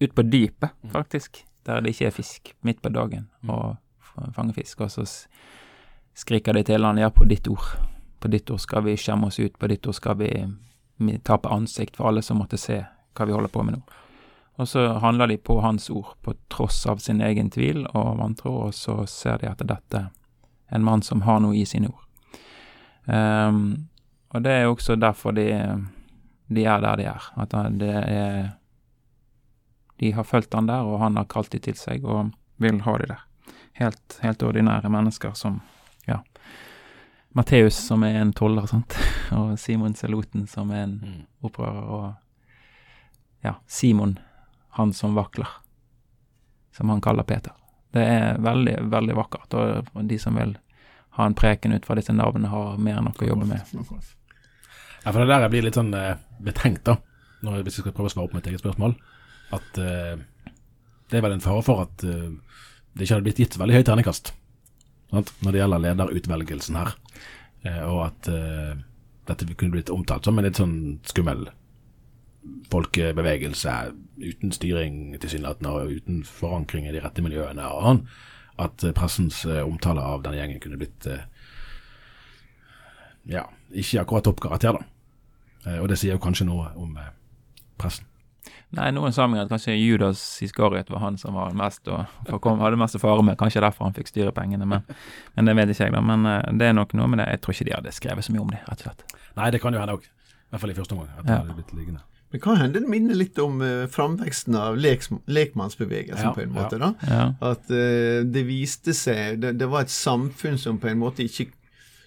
Ut 0.02 0.16
på 0.18 0.24
dypet, 0.26 0.72
faktisk, 0.90 1.44
der 1.70 1.84
det 1.86 1.92
ikke 1.94 2.08
er 2.08 2.16
fisk, 2.16 2.50
midt 2.66 2.82
på 2.82 2.90
dagen, 2.90 3.28
og 3.48 3.76
f- 4.02 4.32
fange 4.34 4.56
fisk, 4.58 4.82
og 4.82 4.90
så 4.92 5.06
skriker 6.18 6.58
de 6.58 6.64
til 6.66 6.84
han, 6.84 6.98
ja, 6.98 7.12
på 7.14 7.28
ditt 7.30 7.46
ord. 7.48 7.68
På 8.24 8.32
ditt 8.32 8.48
ord 8.54 8.62
skal 8.64 8.86
vi 8.86 8.96
skjemme 8.98 9.28
oss 9.28 9.42
ut, 9.42 9.58
på 9.60 9.68
ditt 9.68 9.88
ord 9.88 9.98
skal 9.98 10.16
vi 10.22 10.30
mi- 11.04 11.20
tape 11.20 11.52
ansikt 11.52 11.98
for 12.00 12.08
alle 12.08 12.24
som 12.24 12.40
måtte 12.40 12.58
se 12.62 12.80
hva 13.14 13.28
vi 13.28 13.36
holder 13.36 13.52
på 13.52 13.64
med 13.68 13.76
nå. 13.76 13.82
Og 14.62 14.68
så 14.70 14.86
handler 15.02 15.28
de 15.28 15.38
på 15.42 15.58
hans 15.66 15.90
ord, 15.90 16.14
på 16.22 16.36
tross 16.54 16.86
av 16.88 17.02
sin 17.02 17.22
egen 17.26 17.50
tvil 17.52 17.88
og 17.90 18.20
vantro, 18.22 18.54
og 18.68 18.74
så 18.78 19.02
ser 19.10 19.42
de 19.42 19.50
at 19.50 19.64
dette 19.66 20.06
en 20.72 20.86
mann 20.86 21.02
som 21.02 21.26
har 21.26 21.42
noe 21.44 21.58
i 21.58 21.66
sine 21.66 21.90
ord. 21.90 22.06
Um, 23.06 23.90
og 24.34 24.46
det 24.46 24.54
er 24.54 24.70
også 24.70 24.96
derfor 24.96 25.36
de, 25.36 25.48
de 26.48 26.66
er 26.66 26.82
der 26.86 27.02
de 27.02 27.08
er. 27.12 27.26
At 27.38 27.56
det 27.80 27.94
er 27.94 28.52
De 30.00 30.12
har 30.12 30.24
fulgt 30.24 30.54
han 30.54 30.68
der, 30.68 30.82
og 30.84 31.00
han 31.00 31.18
har 31.18 31.28
kalt 31.30 31.52
de 31.54 31.60
til 31.60 31.76
seg, 31.78 32.04
og 32.04 32.32
vil 32.58 32.82
ha 32.82 32.98
de 32.98 33.12
der. 33.12 33.22
Helt, 33.78 34.20
helt 34.22 34.44
ordinære 34.44 34.90
mennesker 34.90 35.34
som, 35.38 35.62
Matteus 37.34 37.78
som 37.88 38.04
er 38.06 38.20
en 38.22 38.34
toller, 38.34 38.68
sant, 38.70 38.98
og 39.38 39.56
Simon 39.60 39.96
Seloten 39.98 40.46
som 40.50 40.72
er 40.72 40.86
en 40.86 40.98
opprører, 41.42 41.88
og 41.90 43.44
ja, 43.44 43.58
Simon, 43.68 44.18
han 44.78 44.94
som 44.94 45.16
vakler, 45.18 45.50
som 46.78 46.90
han 46.94 47.02
kaller 47.04 47.26
Peter. 47.28 47.56
Det 47.94 48.02
er 48.02 48.38
veldig, 48.42 48.78
veldig 48.90 49.16
vakkert, 49.18 49.54
og 49.54 50.06
de 50.10 50.20
som 50.22 50.38
vil 50.40 50.56
ha 51.18 51.26
en 51.26 51.36
preken 51.38 51.76
ut 51.76 51.86
fra 51.86 51.98
disse 51.98 52.14
navnene, 52.14 52.50
har 52.50 52.78
mer 52.82 52.98
enn 52.98 53.10
nok 53.10 53.22
å 53.22 53.28
jobbe 53.28 53.50
med. 53.50 53.74
Ja, 55.04 55.12
for 55.12 55.20
det 55.20 55.28
der 55.30 55.46
jeg 55.46 55.54
blir 55.54 55.68
litt 55.68 55.78
sånn 55.78 55.94
eh, 55.98 56.16
betenkt, 56.42 56.88
da, 56.88 56.98
når, 57.46 57.62
hvis 57.66 57.78
jeg 57.78 57.86
skal 57.86 57.96
prøve 57.98 58.10
å 58.10 58.14
svare 58.16 58.32
på 58.32 58.40
mitt 58.40 58.50
eget 58.50 58.64
spørsmål. 58.64 58.96
At 59.54 59.78
eh, 59.82 60.16
det 61.12 61.20
er 61.20 61.26
vel 61.26 61.36
en 61.36 61.44
fare 61.44 61.62
for 61.66 61.84
at 61.84 62.06
eh, 62.08 62.32
det 62.94 63.06
ikke 63.06 63.18
hadde 63.18 63.28
blitt 63.28 63.42
gitt 63.44 63.60
veldig 63.60 63.78
høyt 63.78 63.90
terningkast 63.90 64.34
når 65.14 65.52
det 65.54 65.60
gjelder 65.60 65.82
lederutvelgelsen 65.84 66.78
her. 66.80 66.96
Eh, 67.64 67.84
og 67.88 68.08
at 68.10 68.30
eh, 68.32 68.76
dette 69.30 69.48
kunne 69.56 69.78
blitt 69.78 69.92
omtalt 69.94 70.28
som 70.28 70.40
en 70.40 70.48
litt 70.48 70.60
sånn 70.60 71.00
skummel 71.08 71.48
folkebevegelse 72.68 73.74
uten 74.20 74.52
styring 74.52 75.14
tilsynelatende 75.16 75.72
og 75.72 75.94
uten 75.96 76.24
forankring 76.28 76.90
i 76.90 76.96
de 76.96 77.04
rette 77.04 77.24
miljøene. 77.24 77.68
og 77.72 77.88
sånn, 77.88 78.02
At 78.60 78.84
eh, 78.84 78.96
pressens 78.96 79.46
omtale 79.46 80.04
av 80.04 80.26
den 80.26 80.36
gjengen 80.40 80.60
kunne 80.64 80.80
blitt 80.82 81.08
ja, 83.24 83.46
ikke 83.72 84.02
akkurat 84.02 84.26
toppkarakter, 84.28 84.76
da. 84.76 85.78
Og 85.80 85.88
det 85.88 85.96
sier 85.96 86.18
jo 86.18 86.20
kanskje 86.20 86.50
noe 86.50 86.74
om 86.76 86.98
pressen. 87.80 88.04
Nei, 88.74 88.88
noen 88.96 89.14
sammenhenger 89.14 89.50
kanskje 89.52 89.76
Judas 89.78 90.22
Iskariot 90.44 90.90
var 90.90 91.00
han 91.06 91.18
som 91.22 91.36
var 91.38 91.54
mest 91.58 91.88
og 91.94 92.06
kom, 92.42 92.60
hadde 92.60 92.80
mest 92.82 92.98
å 92.98 93.02
fare 93.04 93.24
med. 93.24 93.38
Kanskje 93.38 93.62
derfor 93.62 93.86
han 93.88 93.94
fikk 93.94 94.10
styre 94.10 94.32
pengene, 94.36 94.66
men, 94.66 94.82
men 95.36 95.46
det 95.52 95.56
vet 95.60 95.70
ikke 95.76 95.86
jeg, 95.88 95.94
da. 95.94 96.02
Men 96.02 96.26
eh, 96.26 96.42
det 96.60 96.72
er 96.72 96.74
nok 96.78 96.96
noe 96.98 97.08
med 97.12 97.22
det. 97.22 97.28
Jeg 97.36 97.42
tror 97.46 97.54
ikke 97.58 97.68
de 97.70 97.76
hadde 97.78 97.94
skrevet 97.94 98.26
så 98.26 98.34
mye 98.34 98.42
om 98.46 98.50
det, 98.56 98.64
rett 98.68 98.82
og 98.82 98.90
slett. 98.90 99.06
Nei, 99.38 99.52
det 99.54 99.62
kan 99.62 99.74
jo 99.78 99.80
hende 99.84 99.96
òg. 100.00 100.10
I 100.10 100.50
hvert 100.56 100.62
fall 100.66 100.74
i 100.74 100.80
første 100.82 100.98
omgang. 100.98 101.14
At 101.18 101.24
det 101.26 101.32
Ja. 101.34 101.38
hadde 101.44 101.56
blitt 101.62 101.74
liggende. 101.78 102.02
Det 102.34 102.40
kan 102.42 102.58
hende 102.58 102.80
det 102.82 102.90
minner 102.90 103.14
litt 103.14 103.38
om 103.38 103.60
uh, 103.62 103.86
framveksten 103.94 104.56
av 104.58 104.78
leks, 104.82 105.12
lekmannsbevegelsen, 105.30 106.26
Ja, 106.26 106.34
på 106.34 106.42
en 106.42 106.50
ja. 106.56 106.62
måte. 106.64 106.80
da. 106.82 106.94
Ja. 107.08 107.26
At 107.54 107.70
uh, 107.70 108.24
det 108.26 108.44
viste 108.48 108.94
seg 108.98 109.40
det, 109.44 109.52
det 109.62 109.68
var 109.70 109.86
et 109.86 109.94
samfunn 109.94 110.58
som 110.58 110.80
på 110.82 110.90
en 110.90 110.98
måte 111.02 111.22
ikke 111.28 111.52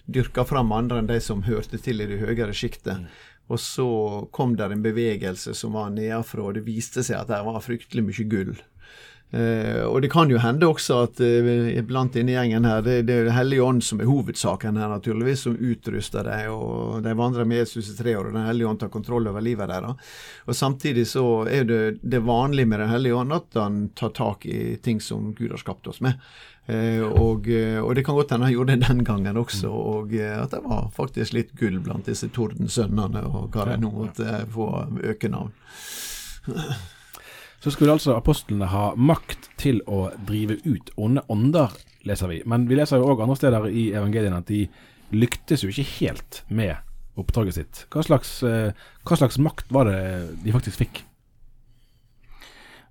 dyrka 0.07 0.43
fram 0.47 0.71
andre 0.75 0.99
enn 1.01 1.07
de 1.09 1.19
som 1.23 1.41
hørte 1.47 1.79
til 1.83 2.03
i 2.03 2.07
det 2.07 2.19
høyere 2.21 2.53
sjiktet. 2.55 3.07
Og 3.47 3.59
så 3.63 3.87
kom 4.35 4.57
der 4.59 4.73
en 4.73 4.83
bevegelse 4.83 5.53
som 5.55 5.77
var 5.77 5.93
nedenfra, 5.93 6.49
og 6.49 6.57
det 6.57 6.65
viste 6.67 7.03
seg 7.05 7.21
at 7.21 7.31
det 7.31 7.43
var 7.47 7.63
fryktelig 7.63 8.03
mye 8.03 8.27
gull. 8.27 8.57
Eh, 9.31 9.83
og 9.83 9.99
det 10.01 10.07
kan 10.07 10.29
jo 10.31 10.39
hende 10.39 10.69
også 10.71 11.01
at 11.03 11.19
eh, 11.19 11.81
blant 11.83 12.13
denne 12.15 12.31
gjengen 12.31 12.63
her, 12.67 12.79
det, 12.85 13.01
det 13.09 13.15
er 13.15 13.25
Den 13.27 13.35
hellige 13.35 13.65
ånd 13.65 13.83
som 13.83 13.99
er 13.99 14.07
hovedsaken 14.07 14.79
her, 14.79 14.87
naturligvis, 14.87 15.43
som 15.43 15.57
utruster 15.59 16.23
dem, 16.23 16.53
og 16.55 17.03
de 17.03 17.15
vandrer 17.19 17.47
med 17.49 17.59
Jesus 17.65 17.91
i 17.91 17.97
tre 17.97 18.15
år, 18.15 18.29
og 18.29 18.37
Den 18.37 18.47
hellige 18.47 18.71
ånd 18.71 18.79
tar 18.79 18.93
kontroll 18.93 19.27
over 19.27 19.43
livet 19.43 19.67
deres. 19.67 20.15
Og 20.47 20.55
samtidig 20.55 21.07
så 21.11 21.25
er 21.51 21.67
det 21.67 21.81
det 22.01 22.23
vanlige 22.23 22.71
med 22.71 22.85
Den 22.85 22.93
hellige 22.93 23.19
ånd 23.19 23.35
at 23.35 23.59
han 23.59 23.89
tar 23.99 24.15
tak 24.15 24.47
i 24.47 24.77
ting 24.83 25.03
som 25.03 25.33
Gud 25.35 25.51
har 25.51 25.59
skapt 25.59 25.91
oss 25.91 25.99
med. 25.99 26.23
Eh, 26.67 27.03
og, 27.03 27.47
og 27.83 27.93
det 27.95 28.03
kan 28.07 28.15
godt 28.15 28.31
hende 28.31 28.47
han 28.47 28.55
gjorde 28.55 28.75
det 28.77 28.87
den 28.87 29.03
gangen 29.07 29.43
også, 29.43 29.67
og 29.71 30.15
at 30.23 30.55
det 30.55 30.63
var 30.63 30.87
faktisk 30.95 31.35
litt 31.35 31.55
gull 31.59 31.81
blant 31.83 32.07
disse 32.07 32.31
tordensønnene, 32.31 33.27
og 33.27 33.51
hva 33.51 33.73
de 33.73 33.81
nå 33.83 33.91
måtte 33.91 34.45
få 34.55 34.71
økenavn. 35.03 35.51
Så 37.63 37.73
skulle 37.73 37.95
altså 37.95 38.13
apostlene 38.13 38.69
ha 38.69 38.91
makt 38.95 39.49
til 39.57 39.79
å 39.89 40.11
drive 40.27 40.59
ut 40.65 40.91
onde 41.01 41.23
ånder, 41.33 41.73
leser 42.07 42.29
vi. 42.31 42.41
Men 42.45 42.67
vi 42.69 42.77
leser 42.77 43.01
jo 43.01 43.09
òg 43.09 43.23
andre 43.25 43.37
steder 43.39 43.69
i 43.71 43.89
evangeliene 43.97 44.43
at 44.43 44.51
de 44.51 44.67
lyktes 45.15 45.63
jo 45.63 45.71
ikke 45.71 45.87
helt 45.97 46.43
med 46.53 46.75
oppdraget 47.17 47.57
sitt. 47.57 47.85
Hva 47.93 48.03
slags, 48.05 48.37
eh, 48.45 48.75
hva 49.07 49.17
slags 49.17 49.39
makt 49.41 49.71
var 49.73 49.89
det 49.89 50.01
de 50.43 50.53
faktisk 50.53 50.83
fikk? 50.83 51.01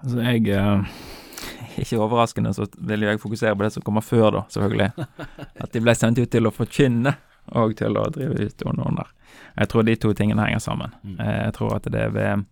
Altså, 0.02 0.18
jeg 0.22 0.50
eh, 0.52 1.04
Ikke 1.82 2.00
overraskende 2.00 2.54
så 2.56 2.64
vil 2.88 3.04
jeg 3.04 3.20
fokusere 3.20 3.56
på 3.56 3.66
det 3.66 3.74
som 3.74 3.84
kommer 3.84 4.04
før, 4.04 4.30
da, 4.32 4.42
selvfølgelig. 4.52 5.06
At 5.62 5.72
de 5.74 5.82
ble 5.84 5.94
sendt 5.94 6.18
ut 6.18 6.30
til 6.32 6.48
å 6.48 6.54
forkynne 6.54 7.12
og 7.52 7.76
til 7.76 7.96
å 7.96 8.08
drive 8.10 8.46
ut 8.46 8.62
onde 8.66 8.82
ånder. 8.82 9.12
Jeg 9.56 9.68
tror 9.68 9.82
de 9.86 9.96
to 9.96 10.12
tingene 10.16 10.44
henger 10.44 10.58
sammen. 10.58 10.94
Mm. 11.02 11.20
Eh, 11.20 11.38
Jeg 11.46 11.54
tror 11.56 11.76
at 11.76 11.88
det 11.92 12.00
er 12.00 12.10
ved 12.10 12.44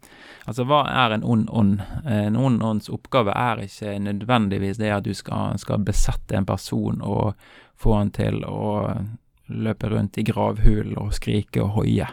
Altså, 0.46 0.64
hva 0.68 0.82
er 0.84 1.14
en 1.14 1.22
ond 1.24 1.48
ånd? 1.48 1.78
En 2.04 2.36
ond 2.36 2.62
ånds 2.62 2.90
oppgave 2.92 3.32
er 3.32 3.62
ikke 3.64 3.94
nødvendigvis 3.98 4.76
det 4.76 4.90
at 4.92 5.04
du 5.06 5.14
skal, 5.16 5.56
skal 5.58 5.78
besette 5.80 6.36
en 6.36 6.44
person 6.44 7.00
og 7.00 7.32
få 7.80 7.94
han 7.96 8.10
til 8.12 8.44
å 8.44 8.92
løpe 9.48 9.88
rundt 9.88 10.18
i 10.20 10.24
gravhulen 10.28 10.98
og 11.00 11.14
skrike 11.16 11.62
og 11.62 11.72
hoie, 11.78 12.10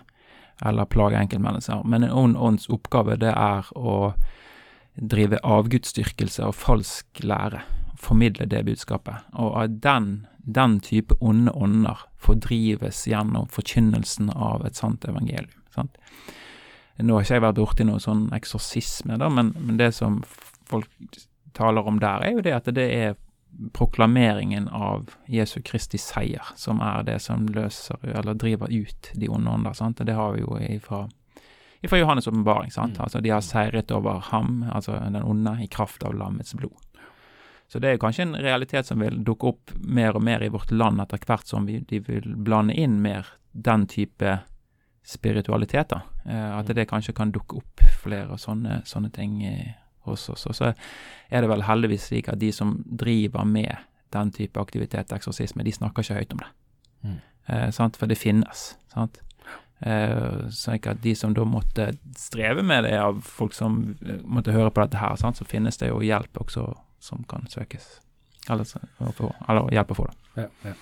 eller 0.64 0.88
plage 0.88 1.20
enkeltmennesker. 1.20 1.84
Men 1.84 2.04
en 2.08 2.16
ond 2.16 2.38
ånds 2.38 2.70
oppgave, 2.72 3.18
det 3.20 3.34
er 3.36 3.68
å 3.76 4.14
drive 4.96 5.40
avgudsdyrkelse 5.44 6.48
og 6.48 6.56
falsk 6.56 7.24
lære. 7.24 7.66
Formidle 8.00 8.48
det 8.48 8.64
budskapet. 8.66 9.28
Og 9.34 9.60
av 9.60 9.76
den, 9.84 10.26
den 10.40 10.80
type 10.80 11.16
onde 11.20 11.52
ånder 11.52 12.08
fordrives 12.22 13.06
gjennom 13.10 13.50
forkynnelsen 13.52 14.30
av 14.36 14.66
et 14.68 14.78
sant 14.78 15.06
evangelium. 15.10 15.58
Sant? 15.74 15.98
Nå 17.02 17.16
har 17.18 17.26
ikke 17.26 17.40
jeg 17.40 17.46
vært 17.48 17.58
borti 17.58 17.88
noe 17.88 18.02
sånn 18.04 18.28
eksorsisme, 18.36 19.18
da, 19.18 19.30
men, 19.34 19.56
men 19.58 19.80
det 19.80 19.90
som 19.98 20.20
folk 20.70 20.90
taler 21.58 21.88
om 21.88 21.98
der, 22.00 22.24
er 22.24 22.36
jo 22.38 22.44
det 22.46 22.54
at 22.56 22.70
det 22.76 22.88
er 22.94 23.16
proklameringen 23.76 24.70
av 24.72 25.10
Jesu 25.28 25.60
Kristi 25.66 26.00
seier 26.00 26.54
som 26.56 26.80
er 26.84 27.04
det 27.08 27.18
som 27.24 27.48
løser, 27.52 28.00
eller 28.08 28.38
driver 28.40 28.72
ut 28.72 29.12
de 29.14 29.30
onde 29.30 29.52
ånder. 29.52 29.74
sant? 29.74 30.00
Og 30.00 30.08
det 30.08 30.16
har 30.16 30.36
vi 30.36 30.46
jo 30.46 30.60
ifra, 30.62 31.04
ifra 31.82 32.00
Johannes' 32.00 32.30
åpenbaring. 32.30 32.72
Mm. 32.78 32.96
Altså, 33.00 33.20
de 33.20 33.34
har 33.34 33.44
seiret 33.46 33.92
over 33.92 34.24
ham, 34.32 34.64
altså 34.72 35.00
den 35.04 35.24
onde, 35.24 35.58
i 35.64 35.68
kraft 35.68 36.04
av 36.04 36.16
lammets 36.16 36.56
blod. 36.56 36.80
Så 37.72 37.80
det 37.80 37.94
er 37.94 38.00
kanskje 38.02 38.26
en 38.26 38.36
realitet 38.36 38.90
som 38.90 39.00
vil 39.00 39.22
dukke 39.24 39.48
opp 39.54 39.72
mer 39.80 40.18
og 40.20 40.24
mer 40.28 40.44
i 40.44 40.50
vårt 40.52 40.74
land 40.76 41.00
etter 41.00 41.22
hvert 41.24 41.48
som 41.48 41.68
vi, 41.70 41.80
de 41.88 42.02
vil 42.04 42.34
blande 42.36 42.76
inn 42.76 42.98
mer 43.00 43.30
den 43.52 43.86
type 43.88 44.40
spiritualitet. 45.08 45.94
da. 45.94 46.02
Eh, 46.26 46.58
at 46.58 46.68
det 46.76 46.90
kanskje 46.90 47.16
kan 47.16 47.32
dukke 47.32 47.62
opp 47.62 47.86
flere 48.04 48.38
sånne, 48.38 48.82
sånne 48.86 49.12
ting 49.16 49.40
eh, 49.48 49.78
hos 50.10 50.28
oss. 50.30 50.46
Og 50.52 50.58
så 50.58 50.74
er 50.74 51.42
det 51.42 51.50
vel 51.50 51.64
heldigvis 51.64 52.10
slik 52.12 52.30
at 52.30 52.42
de 52.42 52.52
som 52.52 52.76
driver 52.86 53.48
med 53.48 53.72
den 54.12 54.32
type 54.36 54.60
aktivitet, 54.60 55.14
eksorsisme, 55.16 55.64
de 55.64 55.72
snakker 55.72 56.04
ikke 56.04 56.20
høyt 56.20 56.36
om 56.36 56.44
det. 56.44 56.52
Mm. 57.08 57.20
Eh, 57.48 57.68
sant? 57.72 57.98
For 57.98 58.12
det 58.12 58.20
finnes. 58.20 58.66
sant? 58.92 59.22
Eh, 59.80 60.50
så 60.52 60.76
ikke 60.76 60.98
at 60.98 61.02
de 61.02 61.16
som 61.16 61.34
da 61.34 61.48
måtte 61.48 61.94
streve 62.20 62.64
med 62.64 62.84
det, 62.84 62.98
av 63.00 63.24
folk 63.26 63.56
som 63.56 63.96
eh, 64.06 64.20
måtte 64.24 64.54
høre 64.54 64.70
på 64.70 64.84
dette 64.84 65.00
her, 65.00 65.16
sant? 65.16 65.40
så 65.40 65.48
finnes 65.48 65.80
det 65.82 65.90
jo 65.90 66.04
hjelp 66.06 66.44
også 66.44 66.68
som 67.02 67.26
kan 67.30 67.46
søkes. 67.50 67.90
Eller, 68.50 68.66
eller 69.50 69.68
hjelp 69.76 69.92
å 69.94 70.00
få, 70.00 70.08
da. 70.12 70.44
Ja, 70.46 70.48
ja. 70.70 70.78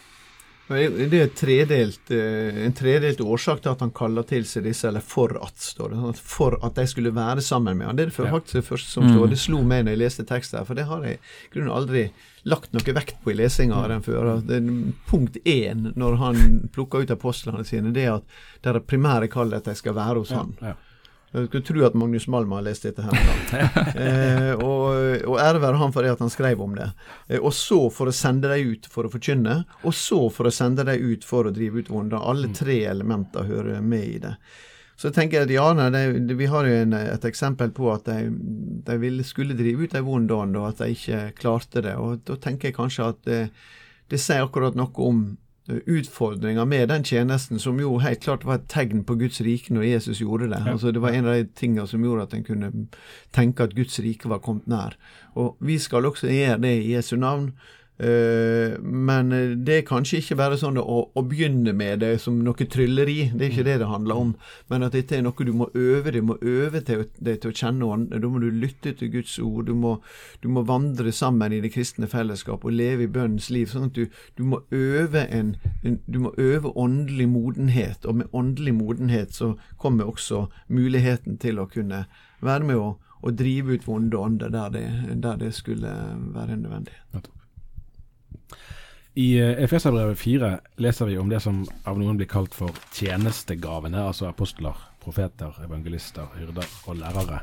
Det 0.69 1.17
er 1.17 1.29
tredelt, 1.33 2.11
eh, 2.13 2.59
en 2.67 2.75
tredelt 2.77 3.23
årsak 3.25 3.63
til 3.63 3.71
at 3.71 3.79
han 3.81 3.89
kaller 3.97 4.21
til 4.29 4.43
seg 4.45 4.67
disse, 4.67 4.85
eller 4.85 5.01
for 5.01 5.33
at, 5.41 5.55
står 5.57 5.95
det. 5.95 6.11
For 6.21 6.59
at 6.61 6.75
de 6.77 6.85
skulle 6.91 7.09
være 7.15 7.41
sammen 7.41 7.79
med 7.79 7.87
han. 7.87 7.95
Det 7.97 8.03
er 8.03 8.11
det 8.11 8.13
for- 8.13 8.27
Ja. 8.29 8.35
faktisk 8.37 8.53
det 8.59 8.65
første 8.67 8.91
som 8.91 9.03
Mm. 9.07 9.15
står. 9.15 9.29
Det 9.31 9.39
slo 9.39 9.63
meg 9.63 9.85
når 9.85 9.95
jeg 9.95 9.97
leste 10.03 10.25
teksten, 10.29 10.59
her, 10.59 10.65
for 10.65 10.75
det 10.75 10.85
har 10.85 11.01
jeg 11.03 11.17
i 11.17 11.49
grunnen 11.55 11.73
aldri 11.73 12.11
lagt 12.45 12.71
noe 12.71 12.93
vekt 12.93 13.15
på 13.23 13.31
i 13.31 13.33
lesinga 13.33 13.73
av 13.81 13.87
den 13.89 14.01
før. 14.03 14.45
Det 14.45 14.57
er 14.61 14.93
punkt 15.09 15.37
én 15.43 15.91
når 15.97 16.17
han 16.17 16.69
plukker 16.71 17.01
ut 17.01 17.09
apostlene 17.17 17.65
sine, 17.65 17.91
det 17.91 18.05
er 18.05 18.13
at 18.17 18.23
det 18.61 18.75
er 18.75 18.79
primære 18.81 19.27
kallet 19.27 19.53
at 19.57 19.63
de 19.63 19.73
skal 19.75 19.93
være 19.95 20.19
hos 20.19 20.29
han. 20.29 20.55
Ja, 20.61 20.67
ja. 20.67 20.73
Jeg 21.29 21.45
skulle 21.45 21.65
tro 21.65 21.83
at 21.85 21.97
Magnus 21.99 22.25
Malm 22.31 22.55
har 22.55 22.63
lest 22.65 22.87
dette 22.87 23.03
her. 23.05 23.17
eh, 24.05 24.53
og, 24.57 25.27
og 25.29 25.35
ære 25.37 25.61
være 25.61 25.77
han 25.77 25.93
for 25.93 26.05
det 26.05 26.15
at 26.15 26.23
han 26.23 26.31
skrev 26.33 26.63
om 26.65 26.73
det. 26.77 26.87
Eh, 27.27 27.37
og 27.37 27.53
så 27.53 27.83
for 27.93 28.09
å 28.09 28.15
sende 28.15 28.49
dem 28.49 28.73
ut 28.73 28.89
for 28.89 29.05
å 29.05 29.11
forkynne, 29.13 29.59
og 29.83 29.93
så 29.93 30.23
for 30.33 30.49
å 30.49 30.53
sende 30.53 30.87
dem 30.89 31.05
ut 31.11 31.27
for 31.27 31.45
å 31.45 31.53
drive 31.53 31.83
ut 31.83 31.91
vonde. 31.93 32.17
Alle 32.17 32.49
tre 32.57 32.81
elementer 32.89 33.45
hører 33.45 33.85
med 33.85 34.07
i 34.07 34.17
det. 34.25 34.33
Så 34.99 35.13
tenker 35.15 35.37
jeg 35.37 35.47
at 35.47 35.53
ja, 35.53 35.67
nei, 35.77 36.01
de, 36.27 36.35
vi 36.35 36.49
har 36.51 36.65
jo 36.67 36.79
en, 36.81 36.97
et 36.97 37.27
eksempel 37.29 37.69
på 37.77 37.87
at 37.93 38.09
de, 38.09 38.33
de 38.89 38.97
ville, 38.99 39.23
skulle 39.23 39.55
drive 39.55 39.85
ut 39.85 39.93
ei 39.95 40.03
vond 40.03 40.33
ånd, 40.33 40.57
og 40.59 40.73
at 40.73 40.81
de 40.81 40.97
ikke 40.97 41.21
klarte 41.37 41.85
det. 41.85 41.93
Og 42.01 42.25
da 42.27 42.35
tenker 42.41 42.67
jeg 42.71 42.75
kanskje 42.75 43.13
at 43.13 43.21
det, 43.29 43.39
det 44.11 44.19
sier 44.19 44.43
akkurat 44.43 44.75
noe 44.75 45.05
om 45.05 45.21
utfordringa 45.85 46.65
med 46.65 46.89
den 46.89 47.03
tjenesten, 47.03 47.59
som 47.59 47.79
jo 47.79 47.97
helt 48.03 48.23
klart 48.23 48.45
var 48.45 48.59
et 48.59 48.69
tegn 48.71 49.03
på 49.05 49.15
Guds 49.19 49.41
rike 49.45 49.73
når 49.73 49.87
Jesus 49.87 50.21
gjorde 50.21 50.49
det. 50.51 50.61
Altså 50.67 50.91
Det 50.91 51.01
var 51.01 51.15
en 51.15 51.27
av 51.29 51.37
de 51.37 51.47
tingene 51.55 51.87
som 51.87 52.03
gjorde 52.03 52.27
at 52.27 52.33
en 52.33 52.43
kunne 52.47 52.71
tenke 53.35 53.63
at 53.63 53.75
Guds 53.77 53.99
rike 53.99 54.29
var 54.29 54.41
kommet 54.45 54.67
nær. 54.67 54.97
Og 55.35 55.57
vi 55.59 55.77
skal 55.77 56.05
også 56.05 56.27
gjøre 56.27 56.61
det 56.61 56.75
i 56.83 56.93
Jesu 56.93 57.15
navn. 57.15 57.51
Eh, 57.99 58.79
men 58.79 59.31
eh, 59.31 59.49
det 59.59 59.73
er 59.77 59.87
kanskje 59.87 60.21
ikke 60.21 60.37
bare 60.39 60.57
sånn 60.59 60.77
å, 60.79 60.99
å 61.11 61.21
begynne 61.27 61.73
med 61.75 61.99
det 61.99 62.13
som 62.23 62.37
noe 62.45 62.67
trylleri, 62.71 63.33
det 63.33 63.43
er 63.45 63.51
ikke 63.51 63.65
det 63.67 63.77
det 63.81 63.89
handler 63.89 64.21
om. 64.21 64.29
Men 64.71 64.85
at 64.87 64.95
dette 64.95 65.17
er 65.17 65.25
noe 65.25 65.47
du 65.47 65.51
må 65.51 65.67
øve 65.75 66.13
deg, 66.15 66.23
må 66.23 66.37
øve 66.39 66.79
deg 66.79 67.41
til 67.43 67.51
å 67.51 67.55
kjenne 67.55 67.89
ånden. 67.89 68.21
Da 68.23 68.31
må 68.31 68.39
du 68.39 68.47
lytte 68.55 68.93
til 68.95 69.11
Guds 69.11 69.35
ord. 69.43 69.67
Du 69.67 69.75
må, 69.75 69.97
du 70.39 70.47
må 70.47 70.63
vandre 70.67 71.11
sammen 71.15 71.55
i 71.55 71.59
det 71.63 71.73
kristne 71.75 72.07
fellesskap 72.07 72.63
og 72.63 72.77
leve 72.77 73.03
i 73.03 73.11
bønnens 73.11 73.49
liv. 73.51 73.67
Sånn 73.71 73.89
at 73.89 73.99
du, 73.99 74.07
du 74.39 74.45
må 74.47 74.61
øve 74.71 75.25
en, 75.27 75.55
Du 76.07 76.19
må 76.23 76.31
øve 76.37 76.71
åndelig 76.77 77.27
modenhet, 77.29 78.05
og 78.05 78.21
med 78.21 78.31
åndelig 78.33 78.73
modenhet 78.77 79.35
så 79.35 79.53
kommer 79.77 80.07
også 80.07 80.45
muligheten 80.67 81.37
til 81.41 81.59
å 81.59 81.67
kunne 81.67 82.05
være 82.43 82.69
med 82.69 82.79
å, 82.79 82.93
å 82.95 83.33
drive 83.35 83.75
ut 83.75 83.87
vonde 83.87 84.17
ånder 84.17 84.53
der 84.53 84.71
det, 84.73 84.85
der 85.23 85.41
det 85.41 85.51
skulle 85.57 85.91
være 86.35 86.55
nødvendig. 86.61 86.95
I 89.19 89.39
eh, 89.41 89.63
Efeserbrevet 89.63 90.19
4 90.19 90.51
leser 90.83 91.09
vi 91.09 91.17
om 91.17 91.29
det 91.31 91.41
som 91.43 91.63
av 91.89 91.97
noen 91.99 92.19
blir 92.19 92.29
kalt 92.29 92.53
for 92.55 92.75
tjenestegavene, 92.95 93.99
altså 93.99 94.29
apostler, 94.29 94.77
profeter, 95.03 95.55
evangelister, 95.65 96.29
hyrder 96.37 96.67
og 96.87 96.99
lærere. 97.01 97.41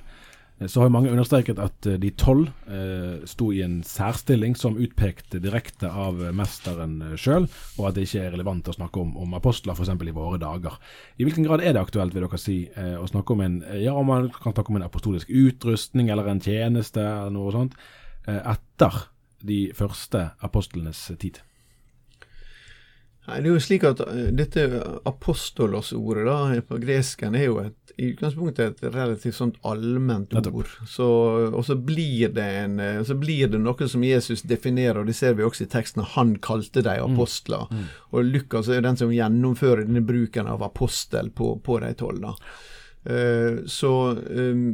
Eh, 0.60 0.68
Så 0.70 0.80
har 0.80 0.92
mange 0.94 1.10
understreket 1.10 1.58
at 1.60 1.86
eh, 1.90 1.98
de 2.00 2.12
tolv 2.16 2.48
eh, 2.70 3.26
sto 3.28 3.50
i 3.52 3.60
en 3.66 3.82
særstilling 3.84 4.54
som 4.56 4.78
utpekte 4.80 5.40
direkte 5.42 5.90
av 5.90 6.22
mesteren 6.38 7.00
sjøl, 7.18 7.48
og 7.76 7.90
at 7.90 7.98
det 7.98 8.06
ikke 8.06 8.22
er 8.24 8.32
relevant 8.36 8.70
å 8.70 8.76
snakke 8.78 9.02
om, 9.02 9.12
om 9.20 9.36
apostler 9.36 9.76
f.eks. 9.76 9.90
i 9.90 10.16
våre 10.16 10.40
dager. 10.40 10.78
I 11.18 11.26
hvilken 11.26 11.44
grad 11.44 11.60
er 11.60 11.76
det 11.76 11.82
aktuelt, 11.82 12.14
vil 12.14 12.24
dere 12.24 12.40
si, 12.40 12.60
eh, 12.72 12.94
å 12.96 13.10
snakke 13.10 13.36
om 13.36 13.44
en 13.44 13.58
ja, 13.82 13.98
man 14.06 14.30
kan 14.30 14.54
snakke 14.54 14.72
om 14.72 14.80
en 14.80 14.88
apostolisk 14.88 15.28
utrustning 15.28 16.08
eller 16.14 16.30
en 16.30 16.40
tjeneste 16.40 17.02
eller 17.02 17.36
noe 17.36 17.52
sånt, 17.52 17.76
eh, 18.30 18.40
etter 18.54 19.02
de 19.48 19.60
første 19.76 20.30
apostlenes 20.44 21.06
tid? 21.20 21.42
Nei, 23.26 23.40
det 23.42 23.48
er 23.48 23.56
jo 23.56 23.62
slik 23.62 23.84
at 23.88 24.00
eh, 24.04 24.28
dette 24.38 24.64
apostolos-ordet 25.08 26.26
da, 26.28 26.36
på 26.68 26.78
gresken 26.82 27.34
er 27.34 27.48
jo 27.48 27.56
et, 27.64 27.94
i 27.98 28.12
utgangspunktet 28.12 28.84
et 28.84 28.94
relativt 28.94 29.34
sånt 29.38 29.56
allment 29.66 30.34
ord. 30.36 30.70
Så, 30.86 31.08
og 31.50 31.64
så 31.66 31.74
blir, 31.74 32.30
det 32.36 32.46
en, 32.60 32.78
eh, 32.82 33.00
så 33.06 33.16
blir 33.18 33.50
det 33.50 33.58
noe 33.62 33.90
som 33.90 34.04
Jesus 34.06 34.44
definerer, 34.46 35.00
og 35.02 35.10
det 35.10 35.16
ser 35.18 35.34
vi 35.34 35.46
også 35.46 35.66
i 35.66 35.70
teksten. 35.74 36.06
Han 36.14 36.36
kalte 36.44 36.84
dem 36.86 37.16
apostler. 37.16 37.66
Og 38.14 38.30
Lukas 38.30 38.70
er 38.70 38.86
den 38.86 39.00
som 39.00 39.14
gjennomfører 39.14 39.88
denne 39.88 40.06
bruken 40.06 40.46
av 40.52 40.62
apostel 40.62 41.32
på, 41.34 41.56
på 41.66 41.80
de 41.82 41.94
tolv. 41.98 42.30
Eh, 43.10 43.64
så 43.66 43.96
um, 44.14 44.68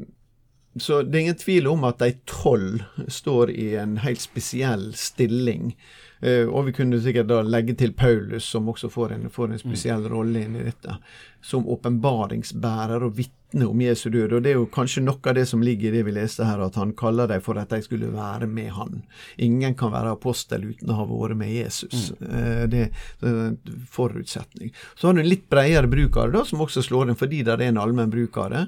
så 0.81 1.03
det 1.03 1.17
er 1.19 1.25
ingen 1.27 1.41
tvil 1.41 1.67
om 1.69 1.85
at 1.85 2.01
de 2.01 2.15
tolv 2.29 2.85
står 3.13 3.53
i 3.53 3.75
en 3.81 3.99
helt 4.01 4.23
spesiell 4.23 4.93
stilling. 4.97 5.75
Eh, 6.23 6.47
og 6.47 6.69
vi 6.69 6.73
kunne 6.77 7.01
sikkert 7.03 7.27
da 7.33 7.41
legge 7.43 7.75
til 7.75 7.93
Paulus, 7.99 8.47
som 8.47 8.69
også 8.71 8.91
får 8.93 9.17
en, 9.17 9.31
får 9.31 9.51
en 9.51 9.59
spesiell 9.59 10.05
rolle 10.11 10.45
inn 10.47 10.55
i 10.55 10.67
dette. 10.69 10.95
Som 11.43 11.67
åpenbaringsbærer 11.67 13.03
og 13.03 13.17
vitne 13.19 13.67
om 13.67 13.81
Jesu 13.83 14.07
død. 14.15 14.37
Og 14.37 14.45
det 14.45 14.53
er 14.53 14.61
jo 14.61 14.69
kanskje 14.71 15.03
noe 15.03 15.19
av 15.27 15.35
det 15.35 15.49
som 15.51 15.65
ligger 15.67 15.91
i 15.91 15.97
det 15.97 16.05
vi 16.07 16.15
leste 16.15 16.47
her, 16.47 16.63
at 16.63 16.79
han 16.79 16.93
kaller 16.95 17.27
dem 17.33 17.43
for 17.43 17.59
at 17.59 17.75
de 17.75 17.81
skulle 17.83 18.13
være 18.15 18.47
med 18.47 18.71
han. 18.77 19.03
Ingen 19.43 19.75
kan 19.75 19.91
være 19.91 20.15
apostel 20.15 20.69
uten 20.71 20.95
å 20.95 21.01
ha 21.01 21.09
vært 21.11 21.41
med 21.43 21.51
Jesus. 21.57 22.13
Eh, 22.23 22.63
det, 22.71 22.87
det 23.19 23.35
er 23.35 23.43
en 23.49 23.83
forutsetning. 23.91 24.71
Så 24.95 25.11
har 25.11 25.19
du 25.19 25.25
en 25.25 25.31
litt 25.33 25.49
bredere 25.51 25.91
bruk 25.91 26.23
av 26.23 26.31
det, 26.31 26.39
da, 26.39 26.47
som 26.47 26.63
også 26.63 26.87
slår 26.87 27.11
inn 27.11 27.19
fordi 27.19 27.43
det 27.43 27.59
er 27.59 27.67
en 27.67 27.83
allmenn 27.83 28.15
bruk 28.15 28.39
av 28.47 28.55
det. 28.55 28.65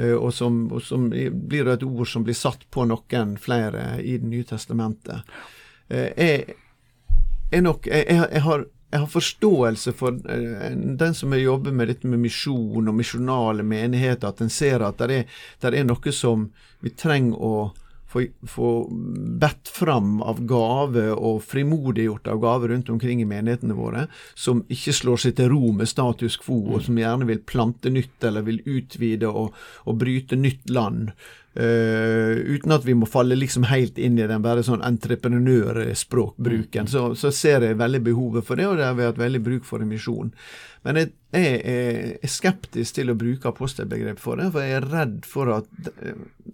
eh, 0.00 0.16
og 0.18 0.34
som, 0.34 0.64
og 0.74 0.82
som 0.82 1.06
blir 1.06 1.70
et 1.70 1.86
ord 1.86 2.10
som 2.10 2.26
blir 2.26 2.34
satt 2.34 2.66
på 2.74 2.90
noen 2.90 3.38
flere 3.38 3.92
i 4.02 4.18
Det 4.18 4.26
nye 4.26 4.44
testamentet. 4.48 5.22
Jeg 5.86 6.56
er 7.50 7.62
nok 7.62 7.86
jeg, 7.90 8.06
jeg, 8.10 8.42
har, 8.42 8.66
jeg 8.92 9.02
har 9.02 9.10
forståelse 9.12 9.94
for 9.96 10.20
eh, 10.32 10.76
den 10.76 11.14
som 11.14 11.34
jobber 11.38 11.74
med 11.74 11.92
dette 11.92 12.10
med 12.10 12.22
misjon 12.22 12.88
og 12.88 12.96
misjonale 12.96 13.66
menigheter, 13.66 14.30
at 14.30 14.44
en 14.44 14.52
ser 14.52 14.84
at 14.86 15.00
det 15.02 15.20
er, 15.20 15.42
der 15.64 15.76
er 15.78 15.88
noe 15.88 16.14
som 16.14 16.50
vi 16.84 16.92
trenger 16.94 17.36
å 17.36 17.56
få, 18.06 18.22
få 18.46 18.70
bedt 19.40 19.68
fram 19.68 20.20
av 20.22 20.40
gave 20.46 21.08
og 21.14 21.42
frimodiggjort 21.44 22.28
av 22.30 22.40
gave 22.42 22.70
rundt 22.72 22.90
omkring 22.92 23.22
i 23.22 23.28
menighetene 23.28 23.76
våre, 23.76 24.06
som 24.34 24.64
ikke 24.72 24.94
slår 24.94 25.24
seg 25.24 25.36
til 25.38 25.50
ro 25.52 25.72
med 25.76 25.90
status 25.90 26.38
quo, 26.40 26.60
og 26.76 26.86
som 26.86 26.98
gjerne 27.00 27.28
vil 27.28 27.42
plante 27.46 27.92
nytt 27.92 28.24
eller 28.24 28.46
vil 28.46 28.62
utvide 28.64 29.30
og, 29.30 29.56
og 29.84 29.98
bryte 30.00 30.38
nytt 30.38 30.70
land. 30.70 31.12
Uh, 31.56 32.36
uten 32.52 32.74
at 32.74 32.84
vi 32.84 32.92
må 32.92 33.06
falle 33.08 33.32
liksom 33.38 33.64
helt 33.70 33.96
inn 33.96 34.18
i 34.20 34.26
den 34.28 34.42
bare 34.44 34.60
sånn 34.66 34.84
entreprenørspråkbruken, 34.84 36.84
mm. 36.84 36.90
så, 36.92 37.14
så, 37.16 37.30
ser 37.32 37.64
jeg 37.64 37.78
veldig 37.80 38.02
behovet 38.04 38.44
for 38.44 38.60
det, 38.60 38.66
og 38.68 38.76
det 38.76 38.84
har 38.84 38.98
vi 38.98 39.08
hatt 39.08 39.22
veldig 39.22 39.40
bruk 39.46 39.64
for 39.64 39.80
i 39.80 39.88
misjonen. 39.88 40.34
Men 40.84 41.00
jeg, 41.00 41.14
jeg, 41.34 41.58
er 42.22 42.30
skeptisk 42.30 42.96
til 42.96 43.10
å 43.10 43.16
bruke 43.18 43.50
apostelbegrep 43.50 44.20
for 44.22 44.38
det, 44.38 44.46
for 44.54 44.62
jeg 44.62 44.78
er 44.78 44.86
redd 44.92 45.16
for 45.26 45.50
at 45.56 45.90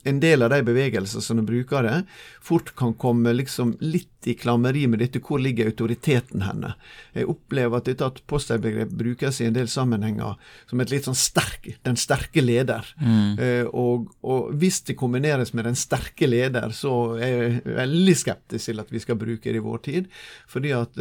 en 0.08 0.20
del 0.22 0.42
av 0.42 0.52
de 0.54 0.62
bevegelsene 0.64 1.22
som 1.22 1.42
bruker 1.46 1.84
det, 1.84 1.98
fort 2.42 2.72
kan 2.78 2.94
komme 2.98 3.34
liksom 3.36 3.74
litt 3.84 4.08
i 4.30 4.34
klammeri 4.38 4.86
med 4.88 5.02
dette 5.02 5.20
hvor 5.22 5.42
ligger 5.42 5.68
autoriteten 5.68 6.44
henne. 6.46 6.72
Jeg 7.12 7.28
opplever 7.30 7.78
at 7.78 7.90
dette 7.90 8.08
apostelbegrep 8.08 8.94
brukes 8.96 9.42
i 9.42 9.48
en 9.50 9.56
del 9.56 9.68
sammenhenger 9.70 10.38
som 10.70 10.82
et 10.82 10.94
litt 10.94 11.08
sånn 11.08 11.18
sterk, 11.18 11.68
den 11.86 11.98
sterke 12.00 12.44
leder. 12.44 12.86
Mm. 13.02 13.38
Uh, 13.38 13.66
og, 13.68 14.10
og, 14.24 14.52
hvis 14.58 14.82
det 14.88 14.98
kombineres 14.98 15.52
med 15.56 15.68
den 15.68 15.78
sterke 15.78 16.30
leder, 16.30 16.72
så 16.76 17.18
er 17.18 17.32
jeg 17.32 17.78
veldig 17.82 18.18
skeptisk 18.18 18.70
til 18.70 18.82
at 18.82 18.92
vi 18.94 19.02
skal 19.02 19.20
bruke 19.20 19.50
det 19.50 19.60
i 19.60 19.64
vår 19.64 19.82
tid. 19.90 20.12
fordi 20.48 20.72
at 20.76 21.00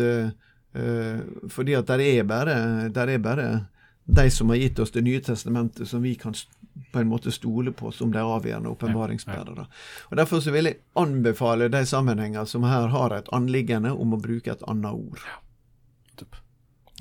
fordi 1.52 1.76
at 1.76 1.88
der 1.88 2.00
er, 2.00 2.24
bare, 2.24 2.54
der 2.90 3.10
er 3.12 3.20
bare 3.20 3.48
de 4.06 4.32
som 4.32 4.50
har 4.50 4.56
gitt 4.56 4.80
oss 4.80 4.92
Det 4.92 5.02
nye 5.04 5.20
testamentet, 5.20 5.88
som 5.90 6.02
vi 6.02 6.16
kan 6.16 6.36
på 6.92 7.00
en 7.00 7.08
måte 7.08 7.32
stole 7.32 7.72
på 7.76 7.92
som 7.92 8.12
de 8.12 8.20
avgjørende 8.20 8.72
åpenbaringsbærere. 8.72 9.66
Og 10.10 10.18
Derfor 10.18 10.40
så 10.40 10.54
vil 10.56 10.70
jeg 10.70 10.80
anbefale 10.96 11.68
de 11.72 11.86
sammenhenger 11.86 12.46
som 12.48 12.64
her 12.64 12.88
har 12.94 13.16
et 13.16 13.28
anliggende 13.36 13.92
om 13.92 14.16
å 14.16 14.20
bruke 14.20 14.54
et 14.54 14.64
annet 14.68 14.92
ord. 14.92 15.26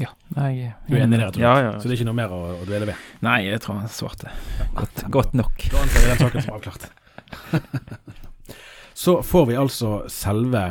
Ja, 0.01 0.09
jeg, 0.49 0.73
Du 0.89 0.95
er 0.97 1.03
enig 1.05 1.19
i 1.19 1.23
ja, 1.23 1.31
Ja, 1.39 1.55
ja. 1.61 1.73
Så 1.81 1.89
det 1.89 1.95
er 1.95 1.99
ikke 2.01 2.09
noe 2.09 2.17
mer 2.17 2.33
å, 2.33 2.41
å 2.57 2.65
dvele 2.65 2.89
ved? 2.89 3.09
Nei, 3.27 3.39
jeg 3.51 3.61
tror 3.61 3.83
han 3.83 3.91
svarte 3.93 4.33
godt, 4.75 5.03
godt 5.13 5.35
nok. 5.37 5.67
Da 5.71 5.83
anser 5.83 6.01
vi 6.01 6.09
den 6.09 6.23
saken 6.23 6.47
som 6.47 6.55
avklart. 6.57 6.87
så 9.05 9.17
får 9.27 9.51
vi 9.51 9.59
altså 9.61 9.91
selve 10.11 10.63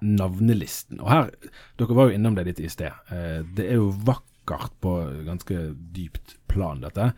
navnelisten. 0.00 1.00
Og 1.00 1.10
her, 1.10 1.30
Dere 1.78 1.96
var 1.96 2.08
jo 2.08 2.16
innom 2.16 2.36
det 2.36 2.46
litt 2.48 2.62
i 2.62 2.70
sted. 2.72 2.92
Eh, 3.12 3.40
det 3.56 3.68
er 3.68 3.80
jo 3.80 3.92
vakkert 4.06 4.74
på 4.82 4.96
ganske 5.26 5.58
dypt 5.94 6.36
plan, 6.50 6.80
dette. 6.82 7.12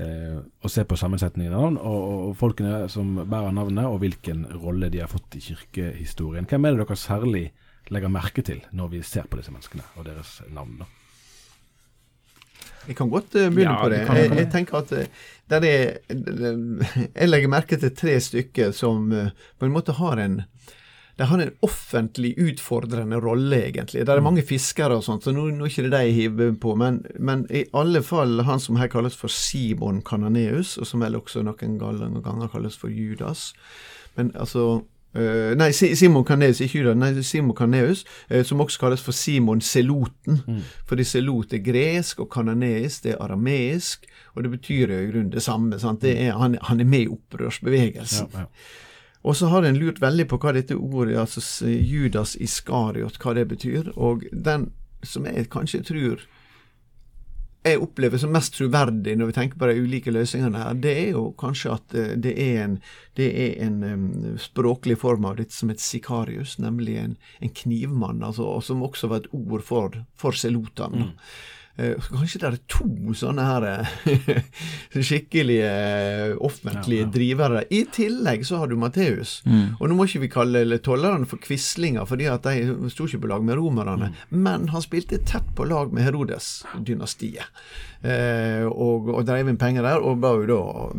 Eh, 0.00 0.36
å 0.38 0.70
se 0.70 0.84
på 0.86 0.96
sammensetningen 0.96 1.52
av 1.52 1.64
navn, 1.64 1.80
og, 1.80 2.04
og, 2.30 2.36
folkene 2.38 2.86
som 2.92 3.16
bærer 3.24 3.56
navnet, 3.56 3.88
og 3.88 3.98
hvilken 4.04 4.46
rolle 4.62 4.90
de 4.92 5.02
har 5.02 5.10
fått 5.10 5.36
i 5.36 5.42
kirkehistorien. 5.50 6.46
Hvem 6.48 6.68
er 6.68 6.76
det 6.76 6.84
dere 6.84 7.00
særlig 7.00 7.44
legger 7.90 8.12
merke 8.12 8.44
til 8.46 8.60
når 8.76 8.92
vi 8.92 9.02
ser 9.02 9.26
på 9.26 9.40
disse 9.40 9.52
menneskene 9.52 9.84
og 9.98 10.06
deres 10.06 10.38
navn? 10.54 10.78
da? 10.84 10.88
Jeg 12.86 12.96
kan 12.96 13.10
godt 13.12 13.34
uh, 13.36 13.48
begynne 13.50 13.74
ja, 13.74 13.80
på 13.82 13.90
det. 13.92 13.98
Jeg, 14.06 14.30
jeg, 14.38 14.48
tenker 14.54 14.78
at 14.78 14.92
der 15.50 15.66
er, 15.68 15.82
Jeg 17.18 17.28
legger 17.28 17.52
merke 17.52 17.76
til 17.82 17.92
tre 17.96 18.14
stykker 18.22 18.70
som 18.76 19.10
på 19.10 19.66
en 19.66 19.74
måte 19.74 19.98
har 19.98 20.22
en 20.22 20.40
de 21.20 21.26
har 21.28 21.38
en 21.38 21.50
offentlig 21.60 22.30
utfordrende 22.38 23.18
rolle, 23.20 23.58
egentlig. 23.66 24.06
Det 24.06 24.12
er 24.12 24.22
mm. 24.22 24.24
mange 24.24 24.44
fiskere 24.46 24.96
og 24.96 25.04
sånt, 25.04 25.26
så 25.26 25.34
nå, 25.36 25.50
nå 25.52 25.66
er 25.66 25.72
ikke 25.72 25.82
det 25.84 25.90
de 25.92 26.14
hiver 26.16 26.54
på. 26.62 26.72
Men, 26.80 27.02
men, 27.20 27.42
i 27.52 27.66
alle 27.76 28.00
fall 28.06 28.40
han 28.48 28.62
som 28.62 28.78
her 28.80 28.88
kalles 28.88 29.18
for 29.20 29.28
Simon 29.28 30.00
Kananeus, 30.06 30.78
og 30.80 30.88
som 30.88 31.04
vel 31.04 31.18
også 31.20 31.44
noen 31.44 31.76
ganger 31.76 32.48
kalles 32.48 32.80
for 32.80 32.88
Judas. 32.88 33.50
Men 34.16 34.32
altså 34.32 34.80
Uh, 35.10 35.56
nei, 35.58 35.72
Simon 35.74 36.22
Kaneus, 36.22 36.60
ikke 36.62 36.84
Judas, 36.84 36.94
nei, 36.94 37.08
Simon 37.26 37.56
Kaneus, 37.58 38.04
uh, 38.30 38.44
som 38.46 38.60
også 38.62 38.78
kalles 38.78 39.00
for 39.02 39.10
Simon 39.10 39.58
Seloten. 39.58 40.36
Mm. 40.46 40.60
Fordi 40.86 41.02
selot 41.02 41.56
er 41.56 41.64
gresk, 41.66 42.20
og 42.22 42.28
kananeisk 42.30 43.08
det 43.08 43.16
er 43.16 43.24
arameisk, 43.24 44.06
og 44.36 44.46
det 44.46 44.52
betyr 44.52 44.94
jo 44.94 45.00
i 45.00 45.08
grunnen 45.10 45.32
det 45.34 45.42
samme. 45.42 45.80
Det 45.98 46.14
er, 46.14 46.38
han, 46.38 46.54
han, 46.62 46.80
er 46.80 46.86
med 46.86 47.08
i 47.08 47.10
opprørsbevegelsen. 47.10 48.30
Ja, 48.30 48.44
ja. 48.46 48.46
Og 49.22 49.36
så 49.36 49.50
har 49.52 49.66
en 49.66 49.76
lurt 49.76 50.00
veldig 50.00 50.26
på 50.30 50.38
hva 50.40 50.54
dette 50.56 50.76
ordet, 50.78 51.18
altså 51.20 51.68
Judas 51.68 52.36
Iskariot, 52.40 53.18
hva 53.20 53.34
det 53.36 53.48
betyr. 53.50 53.92
Og 53.96 54.24
den 54.32 54.70
som 55.04 55.26
jeg 55.28 55.50
kanskje 55.52 55.82
tror 55.84 56.24
jeg 57.60 57.80
opplever 57.84 58.16
som 58.16 58.32
mest 58.32 58.54
troverdig 58.56 59.18
når 59.18 59.30
vi 59.30 59.34
tenker 59.36 59.60
på 59.60 59.68
de 59.68 59.82
ulike 59.84 60.12
løsningene 60.14 60.62
her, 60.62 60.78
det 60.80 60.94
er 60.96 61.08
jo 61.12 61.26
kanskje 61.40 61.74
at 61.74 61.96
eh, 61.96 62.14
det 62.16 62.32
er 62.40 62.62
en, 62.64 62.76
det 63.20 63.28
er 63.36 63.58
en 63.66 63.82
um, 63.84 64.04
språklig 64.40 64.96
form 65.02 65.26
av 65.28 65.36
dette 65.42 65.52
som 65.52 65.72
et 65.72 65.82
sikarius, 65.82 66.56
nemlig 66.62 66.96
en, 67.02 67.16
en 67.44 67.52
knivmann, 67.62 68.24
altså, 68.24 68.48
som 68.64 68.80
også 68.86 69.12
var 69.12 69.24
et 69.24 69.32
ord 69.36 69.64
for, 69.66 69.98
for 70.16 70.36
selotene. 70.36 71.10
Mm. 71.10 71.34
Eh, 71.80 71.96
kanskje 72.12 72.40
det 72.42 72.48
er 72.48 72.56
to 72.68 73.14
sånne 73.16 73.44
her 73.46 73.64
eh, 73.70 74.40
skikkelige 75.08 75.68
eh, 75.70 76.32
offentlige 76.36 77.04
ja, 77.04 77.06
ja. 77.06 77.12
drivere. 77.14 77.62
I 77.72 77.84
tillegg 77.92 78.44
så 78.46 78.60
har 78.60 78.68
du 78.68 78.76
Matteus. 78.80 79.38
Mm. 79.46 79.78
Og 79.78 79.88
nå 79.88 79.96
må 79.96 80.06
ikke 80.08 80.24
vi 80.26 80.32
kalle 80.32 80.80
tollerne 80.84 81.28
for 81.30 81.40
quislinger, 81.40 82.04
fordi 82.08 82.28
at 82.28 82.48
de 82.48 82.90
sto 82.92 83.06
ikke 83.08 83.22
på 83.24 83.30
lag 83.32 83.46
med 83.46 83.56
romerne. 83.60 84.10
Mm. 84.10 84.18
Men 84.44 84.68
han 84.74 84.84
spilte 84.84 85.22
tett 85.24 85.46
på 85.56 85.68
lag 85.70 85.94
med 85.94 86.04
Herodes-dynastiet. 86.04 87.48
Eh, 88.02 88.66
og, 88.66 89.08
og 89.14 89.24
drev 89.28 89.48
inn 89.48 89.60
penger 89.60 89.86
der, 89.86 90.04
og 90.04 90.20
var 90.24 90.42
jo 90.42 90.50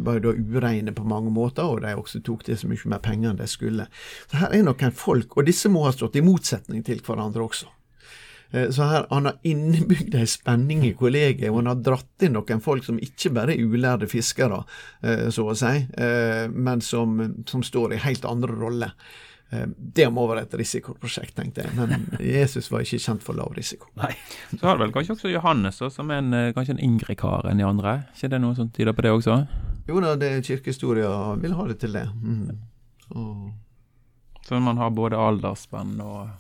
da, 0.02 0.18
da 0.24 0.34
ureine 0.34 0.96
på 0.98 1.06
mange 1.06 1.34
måter. 1.34 1.68
Og 1.68 1.84
de 1.86 1.94
også 1.94 2.24
tok 2.26 2.48
til 2.48 2.58
så 2.58 2.72
mye 2.72 2.96
mer 2.96 3.04
penger 3.06 3.34
enn 3.34 3.44
de 3.44 3.50
skulle. 3.50 3.86
Så 4.32 4.42
her 4.42 4.58
er 4.58 4.66
noen 4.66 4.98
folk, 4.98 5.38
og 5.38 5.46
disse 5.50 5.70
må 5.70 5.86
ha 5.86 5.94
stått 5.94 6.18
i 6.18 6.26
motsetning 6.26 6.82
til 6.88 7.04
hverandre 7.06 7.46
også. 7.46 7.70
Eh, 8.52 8.70
så 8.70 8.84
her, 8.84 9.06
Han 9.10 9.26
har 9.26 9.38
innebygd 9.44 10.16
ei 10.16 10.28
spenning 10.28 10.86
i 10.86 10.94
kollegiet, 10.98 11.50
og 11.52 11.62
han 11.62 11.72
har 11.72 11.82
dratt 11.84 12.26
inn 12.26 12.36
noen 12.36 12.64
folk 12.64 12.86
som 12.86 13.00
ikke 13.02 13.34
bare 13.36 13.56
er 13.56 13.64
ulærde 13.64 14.10
fiskere, 14.12 14.64
eh, 15.02 15.28
så 15.32 15.48
å 15.52 15.58
si, 15.58 15.74
eh, 15.98 16.48
men 16.52 16.82
som, 16.82 17.20
som 17.48 17.64
står 17.64 17.96
i 17.96 18.02
helt 18.06 18.26
andre 18.26 18.56
roller. 18.56 18.96
Det 19.52 20.06
må 20.08 20.24
være 20.30 20.46
et 20.46 20.54
risikoprosjekt, 20.56 21.34
tenkte 21.36 21.66
jeg. 21.66 21.74
Men 21.76 22.06
Jesus 22.24 22.70
var 22.72 22.86
ikke 22.86 23.02
kjent 23.04 23.26
for 23.26 23.36
lav 23.36 23.50
risiko. 23.52 23.90
Nei. 24.00 24.14
Så 24.54 24.62
har 24.64 24.78
du 24.78 24.86
vel 24.86 24.94
kanskje 24.96 25.18
også 25.18 25.34
Johannes, 25.34 25.82
som 25.92 26.08
er 26.08 26.22
en, 26.22 26.38
kanskje 26.56 26.78
en 26.78 26.80
yngre 26.86 27.18
kar 27.20 27.50
enn 27.52 27.60
de 27.60 27.66
andre? 27.68 27.98
ikke 28.16 28.30
det 28.32 28.40
noe 28.40 28.56
som 28.56 28.70
tyder 28.72 28.96
på 28.96 29.04
det 29.04 29.12
også? 29.12 29.36
Jo 29.90 30.00
da, 30.00 30.14
det 30.16 30.30
kirkehistoria 30.48 31.12
vil 31.44 31.58
ha 31.60 31.68
det 31.68 31.82
til 31.84 32.00
det. 32.00 32.06
Mm. 32.24 32.64
Så. 33.04 33.28
så 34.48 34.64
man 34.64 34.80
har 34.80 34.96
både 34.96 35.20
aldersspenn 35.20 36.00
og, 36.00 36.32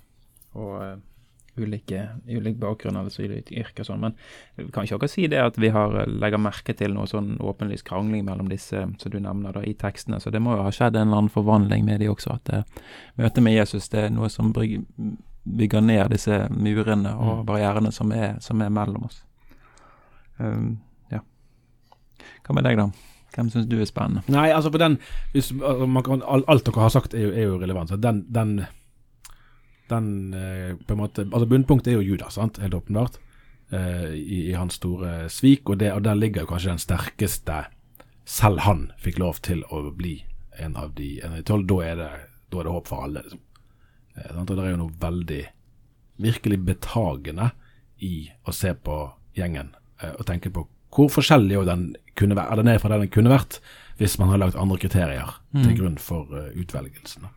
og 0.55 1.03
ulike, 1.57 2.07
ulik 2.27 2.55
bakgrunn 2.57 2.95
eller 2.95 3.11
så 3.11 3.25
ulike 3.25 3.55
yrker 3.59 3.83
og 3.83 3.89
sånn. 3.89 4.05
Men 4.05 4.69
kan 4.71 4.85
ikke 4.85 5.01
dere 5.01 5.11
si 5.11 5.27
det 5.31 5.41
at 5.43 5.57
vi 5.59 5.71
har 5.73 5.95
eh, 6.03 6.11
legger 6.11 6.41
merke 6.41 6.75
til 6.77 6.95
noe 6.95 7.09
sånn 7.09 7.35
åpenlys 7.43 7.83
krangling 7.87 8.23
mellom 8.27 8.51
disse 8.51 8.85
som 9.01 9.11
du 9.11 9.19
nevner 9.19 9.55
da 9.57 9.63
i 9.67 9.75
tekstene? 9.77 10.21
Så 10.23 10.31
det 10.31 10.41
må 10.43 10.55
jo 10.55 10.65
ha 10.65 10.71
skjedd 10.71 10.95
en 10.95 11.09
eller 11.09 11.23
annen 11.23 11.33
forvandling 11.33 11.85
med 11.87 12.01
de 12.03 12.09
også. 12.11 12.37
At 12.39 12.53
uh, 12.53 12.87
møtet 13.19 13.43
med 13.43 13.57
Jesus 13.57 13.91
det 13.91 14.07
er 14.07 14.15
noe 14.15 14.31
som 14.31 14.53
bygger 14.55 15.83
ned 15.83 16.13
disse 16.13 16.45
murene 16.53 17.15
og 17.17 17.41
mm. 17.41 17.45
barrierene 17.49 17.91
som 17.91 18.11
er, 18.15 18.35
som 18.43 18.61
er 18.63 18.73
mellom 18.73 19.09
oss. 19.09 19.23
Um, 20.39 20.77
ja. 21.11 21.21
Hva 22.45 22.55
med 22.55 22.69
deg, 22.69 22.79
da? 22.79 22.91
Hvem 23.31 23.49
syns 23.51 23.67
du 23.71 23.77
er 23.79 23.87
spennende? 23.87 24.23
Nei, 24.31 24.49
altså 24.51 24.71
på 24.71 24.79
den 24.81 24.97
hvis, 25.31 25.53
altså, 25.55 25.87
kan, 26.03 26.23
Alt 26.27 26.65
dere 26.67 26.83
har 26.83 26.91
sagt 26.91 27.13
er 27.15 27.27
jo, 27.27 27.31
er 27.31 27.47
jo 27.47 27.59
relevant. 27.61 27.91
Så 27.91 27.99
den, 27.99 28.25
den 28.31 28.57
den 29.91 30.33
eh, 30.33 30.73
på 30.75 30.95
en 30.95 31.01
måte 31.01 31.25
Altså 31.27 31.47
Bunnpunktet 31.49 31.93
er 31.93 31.99
jo 31.99 32.13
Judas, 32.13 32.37
sant? 32.39 32.59
helt 32.61 32.73
åpenbart, 32.77 33.19
eh, 33.71 34.09
i, 34.15 34.39
i, 34.49 34.53
hans 34.53 34.79
store 34.79 35.29
svik. 35.29 35.69
Og, 35.69 35.79
det, 35.79 35.93
og 35.93 36.03
der 36.03 36.19
ligger 36.19 36.45
jo 36.45 36.51
kanskje 36.53 36.73
den 36.73 36.83
sterkeste 36.83 37.63
Selv 38.25 38.63
han 38.67 38.91
fikk 39.01 39.19
lov 39.19 39.41
til 39.43 39.63
å 39.69 39.83
bli 39.91 40.21
en 40.61 40.75
av 40.77 40.93
de, 40.95 41.15
tolv. 41.47 41.65
Da, 41.67 41.79
er 41.83 41.95
det, 41.99 42.11
da 42.53 42.59
er 42.59 42.67
det 42.67 42.75
håp 42.75 42.87
for 42.87 43.07
alle. 43.07 43.23
Liksom. 43.25 43.41
Eh, 44.15 44.35
og 44.37 44.51
det 44.51 44.59
er 44.59 44.73
jo 44.73 44.83
noe 44.83 44.99
veldig 45.01 45.41
virkelig 46.21 46.59
betagende 46.67 47.49
i 48.05 48.29
å 48.45 48.53
se 48.53 48.75
på 48.77 48.97
gjengen 49.37 49.71
og 50.17 50.25
tenke 50.25 50.49
på 50.53 50.63
hvor 50.93 51.09
forskjellig 51.13 51.61
den, 51.65 51.83
kunne 52.17 52.35
vært, 52.37 52.57
den 52.59 52.69
er 52.69 52.79
fra 52.81 52.91
det 52.91 53.05
den 53.05 53.11
kunne 53.13 53.31
vært 53.31 53.59
hvis 53.97 54.17
man 54.19 54.31
har 54.33 54.41
lagt 54.41 54.57
andre 54.59 54.77
kriterier 54.81 55.29
mm. 55.53 55.61
til 55.63 55.75
grunn 55.77 55.97
for 56.01 56.29
utvelgelsen. 56.57 57.27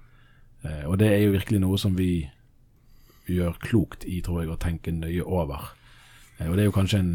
Og 0.89 0.97
det 1.01 1.11
er 1.13 1.23
jo 1.23 1.35
virkelig 1.37 1.61
noe 1.63 1.79
som 1.81 1.97
vi 1.97 2.25
gjør 3.31 3.57
klokt 3.63 4.05
i, 4.05 4.21
tror 4.25 4.43
jeg, 4.43 4.53
å 4.53 4.61
tenke 4.61 4.93
nøye 4.95 5.25
over. 5.25 5.71
Eh, 6.39 6.49
og 6.49 6.57
det 6.57 6.65
er 6.65 6.71
jo 6.71 6.79
kanskje 6.81 7.01
en 7.05 7.15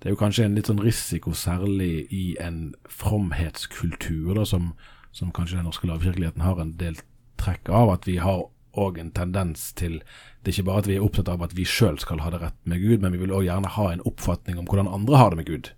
det 0.00 0.08
er 0.08 0.14
jo 0.14 0.16
kanskje 0.16 0.46
en 0.48 0.54
litt 0.56 0.68
sånn 0.70 0.80
risiko, 0.80 1.34
særlig 1.36 2.06
i 2.08 2.22
en 2.40 2.70
fromhetskultur, 2.88 4.30
da, 4.38 4.46
som, 4.48 4.70
som 5.12 5.28
kanskje 5.36 5.58
den 5.58 5.66
norske 5.68 5.90
lavkirkeligheten 5.90 6.40
har 6.40 6.56
en 6.62 6.70
del 6.80 6.96
trekk 7.36 7.68
av. 7.68 7.92
At 7.98 8.08
vi 8.08 8.16
har 8.24 8.46
òg 8.80 9.00
en 9.02 9.10
tendens 9.12 9.72
til 9.76 9.98
Det 10.40 10.54
er 10.54 10.54
ikke 10.54 10.68
bare 10.70 10.80
at 10.80 10.88
vi 10.88 10.94
er 10.96 11.04
opptatt 11.04 11.28
av 11.28 11.42
at 11.44 11.52
vi 11.52 11.66
sjøl 11.68 11.98
skal 12.00 12.22
ha 12.24 12.30
det 12.32 12.40
rett 12.40 12.56
med 12.64 12.80
Gud, 12.80 13.02
men 13.02 13.12
vi 13.12 13.20
vil 13.20 13.34
òg 13.36 13.44
gjerne 13.44 13.74
ha 13.74 13.90
en 13.92 14.04
oppfatning 14.08 14.56
om 14.56 14.64
hvordan 14.70 14.88
andre 14.88 15.20
har 15.20 15.34
det 15.34 15.40
med 15.42 15.50
Gud. 15.50 15.70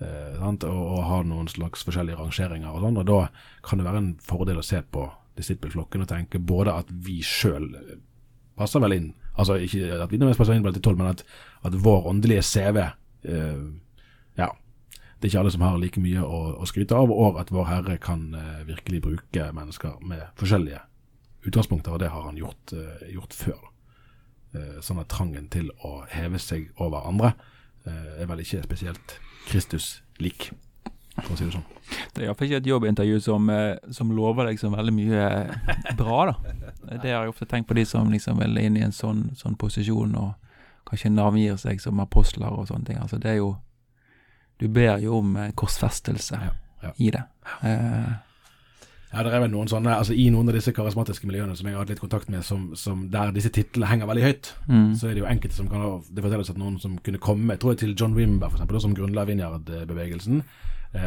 Eh, 0.00 0.40
og, 0.40 0.64
og, 0.64 1.02
ha 1.04 1.20
noen 1.28 1.50
slags 1.52 1.84
forskjellige 1.84 2.16
rangeringer 2.16 2.72
og 2.72 2.80
sånn. 2.80 2.96
Og 3.02 3.06
da 3.10 3.20
kan 3.66 3.82
det 3.82 3.84
være 3.90 4.00
en 4.00 4.10
fordel 4.24 4.62
å 4.62 4.64
se 4.64 4.80
på 4.80 5.04
disippelflokken 5.36 6.06
og 6.06 6.08
tenke 6.08 6.40
både 6.40 6.78
at 6.80 6.88
vi 7.04 7.20
sjøl 7.26 7.68
passer 8.58 8.82
vel 8.82 8.96
inn. 8.96 9.12
Altså 9.34 9.56
ikke 9.58 9.86
at 9.98 10.10
vi 10.12 10.18
nødvendigvis 10.18 10.40
passer 10.40 10.56
inn 10.56 10.64
blant 10.64 10.76
de 10.78 10.82
tolv, 10.84 10.98
men 11.00 11.10
at, 11.10 11.24
at, 11.66 11.76
vår 11.84 12.08
åndelige 12.10 12.42
CV 12.42 12.78
eh, 12.84 13.64
Ja. 14.38 14.48
det 15.18 15.28
er 15.28 15.30
ikke 15.30 15.38
alle 15.38 15.54
som 15.54 15.64
har 15.64 15.78
like 15.78 16.00
mye 16.02 16.22
å, 16.22 16.40
å 16.60 16.66
skryte 16.66 16.96
av, 16.96 17.10
og 17.10 17.38
at 17.40 17.52
Vår 17.54 17.68
Herre 17.70 17.98
kan 17.98 18.34
eh, 18.34 18.66
virkelig 18.66 19.02
bruke 19.02 19.50
mennesker 19.54 19.98
med 20.02 20.26
forskjellige 20.38 20.82
utgangspunkter, 21.44 21.92
og 21.92 22.00
det 22.00 22.10
har 22.10 22.22
han 22.26 22.38
gjort, 22.38 22.72
eh, 22.72 23.08
gjort 23.14 23.34
før. 23.34 23.62
Sånn 24.86 25.00
at 25.02 25.08
trangen 25.10 25.48
til 25.50 25.72
å 25.82 26.04
heve 26.06 26.38
seg 26.38 26.68
over 26.78 27.08
andre 27.08 27.32
er 27.90 28.28
vel 28.30 28.38
ikke 28.38 28.60
spesielt 28.62 29.16
Kristus-lik, 29.48 30.52
for 31.20 31.34
å 31.34 31.38
si 31.38 31.46
det 31.46 31.54
sånn. 31.54 31.66
Det 32.14 32.22
er 32.22 32.26
iallfall 32.28 32.48
ikke 32.48 32.60
et 32.62 32.70
jobbintervju 32.70 33.20
som, 33.22 33.50
eh, 33.50 33.76
som 33.94 34.10
lover 34.16 34.48
deg 34.50 34.58
så 34.58 34.70
veldig 34.72 34.94
mye 34.96 35.26
eh, 35.28 35.94
bra, 36.00 36.24
da. 36.32 36.34
Det 36.96 37.12
har 37.12 37.24
jeg 37.24 37.34
ofte 37.34 37.46
tenkt 37.50 37.68
på 37.68 37.76
de 37.78 37.84
som 37.88 38.10
liksom 38.12 38.40
vil 38.42 38.58
inn 38.60 38.76
i 38.76 38.84
en 38.86 38.94
sånn, 38.94 39.28
sånn 39.38 39.56
posisjon 39.60 40.16
og 40.20 40.32
kanskje 40.88 41.12
navngir 41.14 41.56
seg 41.60 41.80
som 41.80 42.02
apostler 42.02 42.52
og 42.52 42.68
sånne 42.68 42.90
ting. 42.90 43.00
Altså 43.00 43.20
det 43.22 43.30
er 43.36 43.40
jo 43.42 43.56
Du 44.60 44.68
ber 44.70 45.00
jo 45.02 45.16
om 45.18 45.32
eh, 45.36 45.50
korsfestelse 45.58 46.38
Ja, 46.38 46.52
ja. 46.82 46.92
i 46.98 47.10
det. 47.10 47.24
Eh, 47.62 48.12
Ja, 49.14 49.22
det 49.22 49.30
er 49.30 49.44
vel 49.44 49.52
noen 49.52 49.68
sånne, 49.70 49.92
altså 49.94 50.14
I 50.18 50.26
noen 50.34 50.48
av 50.50 50.56
disse 50.56 50.72
karismatiske 50.74 51.26
miljøene 51.26 51.54
som 51.54 51.68
jeg 51.68 51.76
har 51.76 51.84
hatt 51.84 51.90
litt 51.92 52.02
kontakt 52.02 52.28
med, 52.28 52.42
som, 52.42 52.72
som 52.74 53.04
der 53.12 53.30
disse 53.30 53.50
titlene 53.54 53.86
henger 53.86 54.08
veldig 54.10 54.24
høyt, 54.24 54.48
mm. 54.66 54.88
så 54.98 55.06
er 55.06 55.14
det 55.14 55.22
jo 55.22 55.28
enkelte 55.30 55.54
som 55.54 55.68
kan 55.70 55.84
Det 56.10 56.24
fortelles 56.24 56.50
at 56.50 56.58
noen 56.58 56.80
som 56.82 56.96
kunne 56.98 57.22
komme, 57.22 57.52
jeg 57.54 57.62
tror 57.62 57.74
jeg 57.76 57.78
til 57.84 57.94
John 57.94 58.16
Wimber, 58.18 58.50
eksempel, 58.50 58.80
som 58.82 58.94
grunnla 58.96 59.22
Vinjard-bevegelsen, 59.28 60.42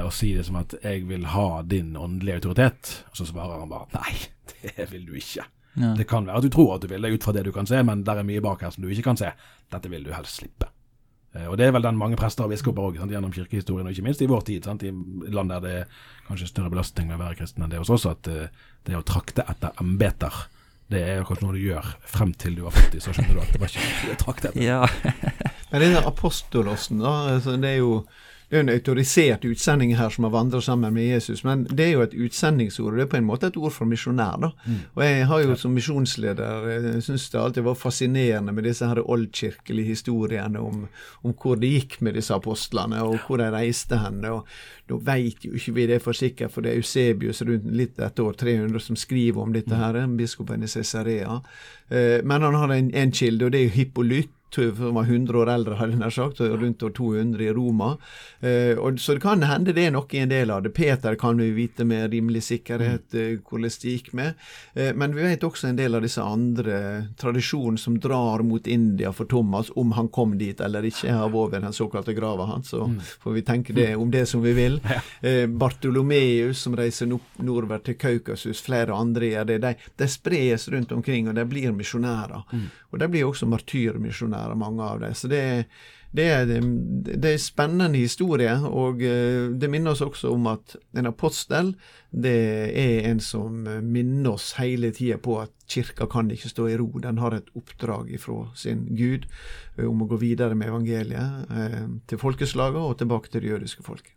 og 0.04 0.12
si 0.13 0.34
det 0.36 0.45
som 0.45 0.56
at 0.60 0.73
'jeg 0.84 1.08
vil 1.08 1.26
ha 1.26 1.62
din 1.63 1.93
åndelige 1.95 2.36
autoritet', 2.41 3.04
og 3.12 3.17
så 3.17 3.26
svarer 3.26 3.60
han 3.60 3.69
bare 3.69 3.88
'nei, 3.93 4.15
det 4.78 4.91
vil 4.91 5.06
du 5.08 5.13
ikke'. 5.13 5.45
ja. 5.78 5.93
Det 5.95 6.08
kan 6.08 6.26
være 6.26 6.38
at 6.38 6.43
du 6.43 6.50
tror 6.50 6.76
at 6.76 6.82
du 6.82 6.88
vil 6.88 7.02
det 7.02 7.13
ut 7.13 7.23
fra 7.23 7.32
det 7.32 7.45
du 7.45 7.52
kan 7.52 7.65
se, 7.65 7.84
men 7.84 8.04
der 8.04 8.15
er 8.19 8.23
mye 8.23 8.41
bak 8.41 8.62
her 8.62 8.69
som 8.71 8.84
du 8.84 8.89
ikke 8.89 9.04
kan 9.04 9.17
se. 9.17 9.32
Dette 9.71 9.89
vil 9.89 10.04
du 10.04 10.12
helst 10.12 10.36
slippe. 10.41 10.65
Eh, 11.36 11.47
Og 11.47 11.58
det 11.58 11.67
er 11.67 11.71
vel 11.71 11.82
den 11.84 11.97
mange 11.97 12.15
prester 12.17 12.43
og 12.43 12.50
biskoper 12.50 12.82
òg, 12.82 12.97
gjennom 13.10 13.32
kirkehistorien, 13.32 13.86
og 13.88 13.91
ikke 13.91 14.04
minst 14.04 14.21
i 14.21 14.26
vår 14.26 14.41
tid, 14.41 14.63
sant? 14.63 14.84
i 14.84 14.91
land 15.32 15.50
der 15.50 15.60
det 15.60 15.71
er 15.71 15.86
kanskje 16.28 16.47
større 16.47 16.69
belastning 16.69 17.08
med 17.08 17.19
å 17.19 17.23
være 17.23 17.36
kristen 17.36 17.63
enn 17.63 17.69
det 17.69 17.78
hos 17.80 17.89
oss, 17.89 18.06
at 18.06 18.28
eh, 18.28 18.47
det 18.86 18.95
å 18.97 19.04
trakte 19.04 19.43
etter 19.47 19.71
embeter, 19.80 20.34
det 20.89 21.02
er 21.04 21.23
kanskje 21.23 21.43
noe 21.45 21.54
du 21.54 21.60
gjør 21.60 21.86
frem 22.06 22.34
til 22.34 22.56
du 22.56 22.62
var 22.63 22.71
40, 22.71 23.00
så 23.00 23.13
skjønner 23.13 23.34
du 23.36 23.41
at 23.41 23.52
det 23.54 23.60
var 23.62 23.67
ikke 23.67 23.80
det 24.08 24.17
du 24.17 24.23
trakte 24.23 24.47
etter. 24.47 24.62
ja. 24.63 24.88
Men 25.71 25.82
denne 25.82 26.06
apostolosen, 26.08 27.00
da, 27.00 27.36
altså 27.36 27.58
det 27.62 27.69
er 27.69 27.78
jo 27.84 28.06
det 28.50 28.56
er 28.56 28.64
en 28.64 28.70
autorisert 28.72 29.44
utsending 29.44 29.90
her 30.00 30.10
som 30.14 30.24
har 30.24 30.32
vandret 30.32 30.64
sammen 30.64 30.94
med 30.96 31.04
Jesus, 31.10 31.44
men 31.44 31.66
det 31.68 31.84
er 31.84 31.90
jo 31.98 32.04
et 32.06 32.14
utsendingsord, 32.16 32.94
og 32.94 32.98
det 32.98 33.04
er 33.04 33.10
på 33.12 33.18
en 33.20 33.28
måte 33.28 33.50
et 33.50 33.58
ord 33.60 33.74
for 33.76 33.86
misjonær. 33.86 34.38
da. 34.40 34.52
Og 34.96 35.04
jeg 35.04 35.26
har 35.28 35.42
jo 35.44 35.56
som 35.60 35.74
misjonsleder 35.76 36.70
jeg 36.72 37.04
syns 37.04 37.30
det 37.34 37.42
alltid 37.42 37.66
var 37.68 37.76
fascinerende 37.76 38.54
med 38.56 38.64
disse 38.64 38.88
her 38.88 39.02
oldkirkelige 39.04 39.92
historiene 39.92 40.60
om, 40.64 40.88
om 41.24 41.34
hvor 41.36 41.60
det 41.60 41.74
gikk 41.74 42.00
med 42.02 42.16
disse 42.16 42.34
apostlene, 42.34 43.04
og 43.04 43.20
hvor 43.28 43.38
de 43.44 43.52
reiste 43.52 44.00
hen. 44.00 44.24
og 44.26 44.48
Nå 44.88 45.02
veit 45.04 45.44
jo 45.44 45.52
ikke 45.52 45.74
vi 45.76 45.88
det 45.92 46.00
for 46.02 46.16
sikkert, 46.16 46.54
for 46.54 46.64
det 46.64 46.72
er 46.72 46.80
Eusebius 46.80 47.42
rundt 47.44 47.68
litt 47.76 48.00
etter 48.00 48.24
år 48.24 48.40
300 48.40 48.80
som 48.80 48.96
skriver 48.96 49.44
om 49.44 49.52
dette 49.52 49.76
her, 49.76 50.00
biskopen 50.08 50.64
i 50.64 50.72
Cesarea. 50.72 51.42
Eh, 51.90 52.24
Men 52.24 52.42
han 52.42 52.56
har 52.56 52.72
en, 52.72 52.94
en 52.96 53.12
kilde, 53.12 53.46
og 53.46 53.52
det 53.52 53.60
er 53.60 53.68
jo 53.68 53.76
Hippolyt 53.76 54.32
som 54.56 54.94
var 54.96 55.04
100 55.04 55.38
år 55.38 55.50
eldre, 55.52 55.76
hadde 55.76 55.96
jeg 55.96 56.02
nær 56.02 56.14
sagt, 56.14 56.42
og 56.42 56.56
rundt 56.62 56.84
år 56.84 56.94
200 56.98 57.44
i 57.44 57.54
Roma. 57.54 57.90
Eh, 58.40 58.78
og, 58.78 59.00
så 59.00 59.18
det 59.18 59.24
kan 59.24 59.44
hende 59.46 59.74
det 59.76 59.88
er 59.88 59.94
noe 59.96 60.08
i 60.16 60.22
en 60.24 60.32
del 60.32 60.52
av 60.54 60.64
det. 60.66 60.74
Peter 60.78 61.16
kan 61.20 61.38
vi 61.38 61.50
vite 61.56 61.86
med 61.88 62.12
rimelig 62.14 62.46
sikkerhet 62.48 63.16
eh, 63.18 63.36
hvordan 63.42 63.76
det 63.82 63.94
gikk 63.94 64.12
med. 64.18 64.40
Eh, 64.74 64.94
men 64.96 65.16
vi 65.16 65.26
vet 65.26 65.44
også 65.44 65.70
en 65.70 65.80
del 65.80 65.98
av 65.98 66.06
disse 66.06 66.24
andre 66.24 66.80
tradisjonene 67.20 67.82
som 67.82 68.00
drar 68.02 68.44
mot 68.48 68.68
India 68.68 69.12
for 69.14 69.30
Thomas, 69.30 69.72
om 69.76 69.92
han 69.98 70.10
kom 70.14 70.38
dit 70.38 70.62
eller 70.62 70.86
ikke. 70.88 71.14
av 71.18 71.36
over 71.36 71.60
den 71.60 71.74
såkalte 71.74 72.14
grava 72.14 72.46
hans, 72.46 72.70
så 72.70 72.88
får 73.22 73.34
vi 73.34 73.42
tenke 73.42 73.74
det 73.74 73.96
om 73.96 74.12
det 74.12 74.26
som 74.26 74.42
vi 74.42 74.54
vil. 74.58 74.82
Eh, 75.28 75.48
Bartolomeus 75.50 76.60
som 76.62 76.76
reiser 76.78 77.08
nord 77.10 77.40
nordover 77.42 77.80
til 77.84 77.96
Kaukasus, 77.98 78.60
flere 78.62 78.94
andre 78.94 79.32
gjør 79.32 79.48
det. 79.50 79.58
De, 79.64 79.72
de 79.98 80.08
spres 80.10 80.68
rundt 80.70 80.92
omkring, 80.94 81.28
og 81.30 81.36
de 81.36 81.46
blir 81.50 81.74
misjonærer. 81.74 82.46
Og 82.92 83.00
de 83.02 83.08
blir 83.12 83.26
også 83.28 83.48
martyrmisjonærer, 83.50 84.37
mange 84.56 84.84
av 84.84 85.00
dem. 85.04 85.13
Så 85.15 85.30
det, 85.32 85.41
det, 86.12 86.26
det 86.47 87.30
er 87.30 87.34
en 87.34 87.41
spennende 87.41 88.00
historie, 88.00 88.54
og 88.65 89.04
eh, 89.06 89.52
det 89.52 89.69
minner 89.71 89.93
oss 89.93 90.04
også 90.06 90.32
om 90.34 90.47
at 90.54 90.78
en 90.97 91.10
apostel 91.10 91.73
det 92.12 92.38
er 92.80 93.10
en 93.10 93.19
som 93.21 93.65
minner 93.84 94.34
oss 94.38 94.54
hele 94.62 94.93
tida 94.95 95.19
på 95.21 95.39
at 95.41 95.54
kirka 95.67 96.08
kan 96.10 96.32
ikke 96.32 96.52
stå 96.52 96.69
i 96.71 96.78
ro. 96.80 96.88
Den 97.04 97.19
har 97.21 97.36
et 97.36 97.52
oppdrag 97.58 98.13
ifra 98.15 98.45
sin 98.56 98.88
Gud 98.95 99.28
eh, 99.78 99.86
om 99.86 100.04
å 100.04 100.10
gå 100.10 100.21
videre 100.23 100.56
med 100.56 100.71
evangeliet 100.71 101.52
eh, 101.52 101.82
til 102.08 102.21
folkeslaget 102.21 102.82
og 102.82 102.97
tilbake 103.02 103.34
til 103.34 103.43
det 103.43 103.56
jødiske 103.56 103.86
folk. 103.86 104.17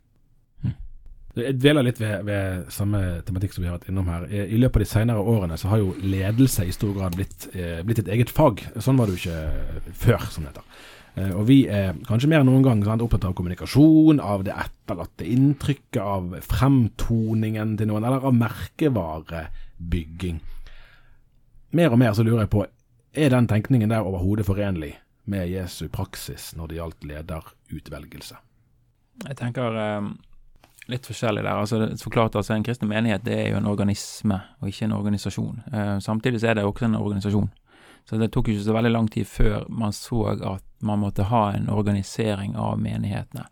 Jeg 1.31 1.55
dveler 1.61 1.85
litt 1.87 1.99
ved, 2.01 2.25
ved 2.27 2.71
samme 2.75 2.99
tematikk 3.23 3.53
som 3.55 3.63
vi 3.63 3.69
har 3.69 3.77
vært 3.77 3.91
innom 3.91 4.09
her. 4.11 4.25
I, 4.27 4.57
løpet 4.59 4.81
av 4.81 4.83
de 4.83 4.89
senere 4.89 5.27
årene 5.33 5.57
så 5.59 5.69
har 5.71 5.79
jo 5.79 5.93
ledelse 6.03 6.65
i 6.67 6.73
stor 6.75 6.91
grad 6.97 7.15
blitt, 7.15 7.47
eh, 7.55 7.79
blitt 7.87 8.01
et 8.03 8.11
eget 8.11 8.33
fag. 8.33 8.65
Sånn 8.83 8.99
var 8.99 9.07
det 9.07 9.15
jo 9.15 9.21
ikke 9.21 9.93
før, 10.01 10.25
som 10.27 10.43
det 10.43 10.51
heter. 10.51 10.65
Eh, 11.15 11.31
og 11.35 11.47
vi 11.47 11.67
er 11.71 11.93
kanskje 12.07 12.27
mer 12.31 12.39
enn 12.43 12.49
noen 12.51 12.63
gang 12.65 12.83
sant, 12.83 13.01
opptatt 13.03 13.25
av 13.27 13.33
kommunikasjon, 13.35 14.19
av 14.23 14.43
det 14.47 14.53
etterlatte 14.55 15.25
inntrykket, 15.27 16.03
av 16.03 16.39
fremtoningen 16.47 17.77
til 17.79 17.87
noen, 17.91 18.05
eller 18.07 18.21
av 18.27 18.33
merkevarebygging. 18.35 20.37
Mer 21.79 21.89
og 21.95 21.99
mer 21.99 22.13
så 22.15 22.23
lurer 22.27 22.41
jeg 22.45 22.51
på, 22.51 22.61
er 23.11 23.29
den 23.31 23.47
tenkningen 23.47 23.89
der 23.91 24.07
overhodet 24.07 24.45
forenlig 24.47 24.93
med 25.31 25.51
Jesu 25.51 25.87
praksis 25.91 26.55
når 26.55 26.65
det 26.67 26.77
gjaldt 26.79 27.03
lederutvelgelse? 27.07 28.35
Jeg 29.27 29.35
tenker 29.39 29.69
eh, 29.79 30.01
litt 30.89 31.05
forskjellig 31.05 31.43
der. 31.43 31.53
Altså, 31.53 31.79
det 31.79 32.01
forklart 32.01 32.35
altså, 32.35 32.53
En 32.53 32.63
kristen 32.63 32.89
menighet 32.89 33.25
det 33.25 33.37
er 33.37 33.49
jo 33.51 33.59
en 33.61 33.69
organisme, 33.69 34.41
og 34.59 34.71
ikke 34.71 34.85
en 34.85 34.97
organisasjon. 34.97 35.61
Eh, 35.73 35.97
samtidig 35.99 36.41
så 36.41 36.51
er 36.51 36.59
det 36.59 36.65
også 36.65 36.85
en 36.85 36.95
organisasjon. 36.95 37.51
Så 38.09 38.17
det 38.17 38.31
tok 38.33 38.49
ikke 38.49 38.63
så 38.65 38.73
veldig 38.73 38.91
lang 38.91 39.07
tid 39.11 39.27
før 39.29 39.67
man 39.69 39.93
så 39.93 40.23
at 40.33 40.65
man 40.81 40.99
måtte 40.99 41.27
ha 41.29 41.51
en 41.53 41.69
organisering 41.69 42.55
av 42.57 42.79
menighetene. 42.81 43.45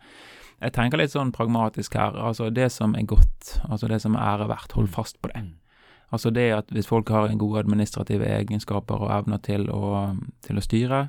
Jeg 0.60 0.74
tenker 0.76 1.00
litt 1.00 1.14
sånn 1.14 1.30
pragmatisk 1.32 1.94
her. 1.96 2.18
Altså 2.18 2.50
det 2.50 2.68
som 2.74 2.96
er 2.98 3.06
godt, 3.08 3.60
altså 3.70 3.88
det 3.88 4.00
som 4.02 4.18
er 4.18 4.26
ære 4.34 4.50
verdt, 4.50 4.74
hold 4.76 4.90
fast 4.92 5.20
på 5.22 5.30
det. 5.32 5.44
Altså 6.10 6.32
det 6.34 6.50
at 6.52 6.74
hvis 6.74 6.90
folk 6.90 7.08
har 7.14 7.30
en 7.30 7.38
gode 7.38 7.62
administrative 7.62 8.26
egenskaper 8.26 9.06
og 9.06 9.14
evner 9.14 9.38
til 9.46 9.70
å, 9.70 10.10
til 10.42 10.58
å 10.58 10.64
styre, 10.64 11.04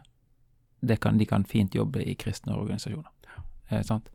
det 0.82 1.00
kan, 1.02 1.18
de 1.18 1.26
kan 1.26 1.44
fint 1.46 1.76
jobbe 1.76 2.06
i 2.06 2.16
kristne 2.16 2.56
organisasjoner. 2.56 3.10
Eh, 3.72 3.82
sant? 3.86 4.08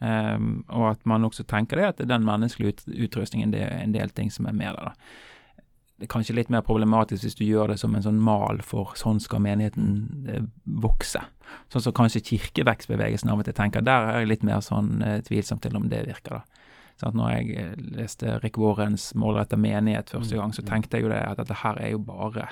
Ehm, 0.00 0.62
og 0.68 0.90
at 0.94 1.02
man 1.06 1.24
også 1.24 1.44
tenker 1.44 1.76
det, 1.76 1.88
at 1.88 2.08
den 2.08 2.24
menneskelige 2.24 2.72
ut, 2.72 2.86
utrustningen, 3.06 3.52
det 3.52 3.64
er 3.66 3.82
en 3.82 3.92
del 3.94 4.10
ting 4.16 4.32
som 4.32 4.46
er 4.46 4.56
med 4.56 4.74
der. 4.76 4.92
da. 4.92 5.60
Det 6.00 6.06
er 6.08 6.12
kanskje 6.14 6.34
litt 6.34 6.48
mer 6.48 6.62
problematisk 6.64 7.26
hvis 7.26 7.36
du 7.36 7.44
gjør 7.44 7.74
det 7.74 7.80
som 7.82 7.94
en 7.94 8.04
sånn 8.06 8.20
mal 8.24 8.62
for 8.64 8.94
sånn 8.96 9.20
skal 9.20 9.42
menigheten 9.44 9.90
eh, 10.32 10.46
vokse. 10.64 11.20
Sånn 11.68 11.84
som 11.84 11.92
kanskje 11.96 12.24
kirkevekstbevegelsen 12.30 13.28
av 13.28 13.42
og 13.42 13.44
til 13.44 13.56
tenker. 13.58 13.84
Der 13.84 14.08
er 14.08 14.22
jeg 14.22 14.30
litt 14.30 14.46
mer 14.48 14.62
sånn 14.64 15.02
eh, 15.04 15.18
tvilsom 15.26 15.60
til 15.60 15.76
om 15.76 15.90
det 15.92 16.06
virker, 16.08 16.40
da. 16.40 16.64
Sånn 17.00 17.16
når 17.20 17.30
jeg 17.34 17.60
eh, 17.60 17.76
leste 17.98 18.38
Rick 18.40 18.56
Warrens 18.60 19.12
'Målretta 19.12 19.60
menighet' 19.60 20.12
første 20.16 20.40
gang, 20.40 20.56
så 20.56 20.64
tenkte 20.64 20.96
jeg 20.96 21.04
jo 21.04 21.12
det 21.12 21.20
at 21.20 21.36
dette 21.36 21.60
her 21.60 21.76
er 21.80 21.92
jo 21.92 22.00
bare 22.04 22.48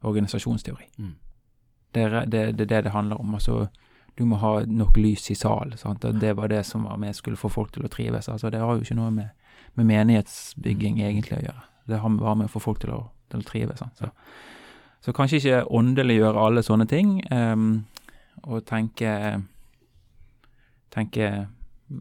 organisasjonsteori. 0.00 0.88
Mm. 0.96 1.14
Det 1.92 2.02
er 2.02 2.24
det, 2.24 2.42
det, 2.56 2.64
er 2.64 2.72
det 2.72 2.84
det 2.84 2.96
handler 2.96 3.20
om. 3.20 3.34
altså 3.34 3.66
du 4.18 4.24
må 4.26 4.38
ha 4.42 4.52
nok 4.66 4.96
lys 4.98 5.30
i 5.30 5.36
sal. 5.38 5.76
Sant? 5.78 6.04
Og 6.04 6.18
det 6.18 6.32
var 6.34 6.50
det 6.50 6.64
som 6.66 6.88
var 6.88 6.98
med 6.98 7.14
skulle 7.16 7.38
få 7.38 7.50
folk 7.52 7.70
til 7.74 7.86
å 7.86 7.90
trives. 7.92 8.28
Altså, 8.28 8.50
det 8.50 8.58
har 8.58 8.74
jo 8.74 8.82
ikke 8.82 8.98
noe 8.98 9.12
med, 9.14 9.28
med 9.78 9.86
menighetsbygging 9.86 10.98
egentlig 11.04 11.38
å 11.38 11.44
gjøre. 11.44 11.62
Det 11.88 12.00
har 12.02 12.16
bare 12.18 12.40
med 12.40 12.50
å 12.50 12.52
få 12.56 12.62
folk 12.64 12.82
til 12.82 12.96
å, 12.96 13.02
til 13.30 13.44
å 13.44 13.46
trives. 13.46 13.84
Så, 14.00 14.10
så 15.06 15.14
kanskje 15.14 15.38
ikke 15.38 15.62
åndeliggjøre 15.78 16.42
alle 16.48 16.66
sånne 16.66 16.88
ting, 16.90 17.20
um, 17.30 17.86
og 18.42 18.66
tenke 18.66 19.14
tenke 20.94 21.46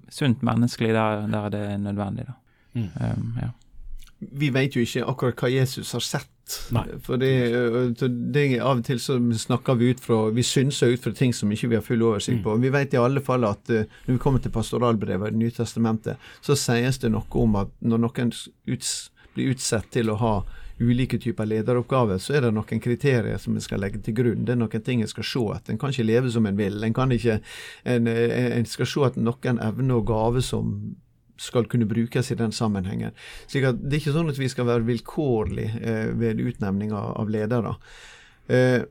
sunt 0.09 0.41
menneskelig 0.41 0.93
der, 0.95 1.27
der 1.31 1.49
det 1.53 1.61
er 1.69 1.77
nødvendig. 1.77 2.25
Da. 2.27 2.33
Mm. 2.73 2.89
Um, 3.01 3.39
ja. 3.41 3.49
Vi 4.19 4.49
vet 4.49 4.75
jo 4.75 4.81
ikke 4.81 5.05
akkurat 5.05 5.43
hva 5.43 5.49
Jesus 5.51 5.91
har 5.93 6.03
sett. 6.05 6.33
Nei. 6.71 6.85
For 7.03 7.19
det, 7.19 7.29
er 7.51 7.89
det, 7.99 8.43
Av 8.63 8.79
og 8.79 8.85
til 8.87 9.01
så 9.03 9.17
snakker 9.19 9.75
vi 9.75 9.89
ut 9.91 9.99
fra 9.99 10.29
Vi 10.31 10.45
synser 10.47 10.93
ut 10.95 11.03
fra 11.03 11.11
ting 11.11 11.33
som 11.35 11.51
ikke 11.51 11.67
vi 11.73 11.75
har 11.75 11.83
full 11.83 12.05
oversikt 12.07 12.39
på. 12.45 12.55
Vi 12.63 12.71
vet 12.73 12.95
i 12.95 13.01
alle 13.01 13.21
fall 13.23 13.43
at 13.47 13.67
uh, 13.73 13.83
når 14.05 14.13
vi 14.15 14.21
kommer 14.23 14.43
til 14.43 14.53
pastoralbrevet 14.55 15.27
i 15.27 15.35
Det 15.35 15.41
nye 15.43 15.57
testamentet, 15.57 16.29
så 16.41 16.55
sies 16.55 17.01
det 17.03 17.11
noe 17.11 17.43
om 17.43 17.59
at 17.59 17.73
når 17.83 18.05
noen 18.05 18.31
uts, 18.71 18.93
blir 19.35 19.51
utsatt 19.53 19.91
til 19.93 20.09
å 20.09 20.17
ha 20.21 20.33
ulike 20.79 21.17
typer 21.17 21.45
lederoppgaver, 21.49 22.19
så 22.21 22.37
er 22.37 22.45
det 22.45 22.53
noen 22.53 22.81
kriterier 22.81 23.39
som 23.41 23.55
en 23.57 23.63
skal 23.63 23.81
legge 23.81 24.01
til 24.05 24.15
grunn. 24.17 24.45
Det 24.45 24.53
er 24.53 24.59
noen 24.61 24.83
ting 24.85 25.01
en 25.01 25.09
skal 25.09 25.25
se 25.25 25.43
at 25.55 25.69
En 25.69 25.79
kan 25.81 25.93
ikke 25.93 26.05
leve 26.05 26.31
som 26.31 26.45
en 26.45 26.57
vil. 26.57 26.83
En 26.83 26.93
kan 26.93 27.11
ikke, 27.11 27.39
en, 27.83 28.07
en 28.07 28.69
skal 28.69 28.89
se 28.89 29.05
at 29.09 29.17
noen 29.17 29.59
evner 29.63 29.99
og 29.99 30.07
gaver 30.07 30.45
som 30.45 30.95
skal 31.41 31.65
kunne 31.69 31.87
brukes 31.89 32.31
i 32.31 32.37
den 32.39 32.51
sammenhengen. 32.51 33.15
Slik 33.47 33.69
at 33.69 33.81
Det 33.81 33.95
er 33.95 34.01
ikke 34.01 34.17
sånn 34.17 34.29
at 34.33 34.39
vi 34.39 34.49
skal 34.51 34.67
være 34.69 34.87
vilkårlig 34.87 35.71
eh, 35.81 36.11
ved 36.17 36.41
utnevning 36.41 36.93
av, 36.93 37.15
av 37.21 37.29
ledere. 37.33 37.75
Eh, 38.47 38.81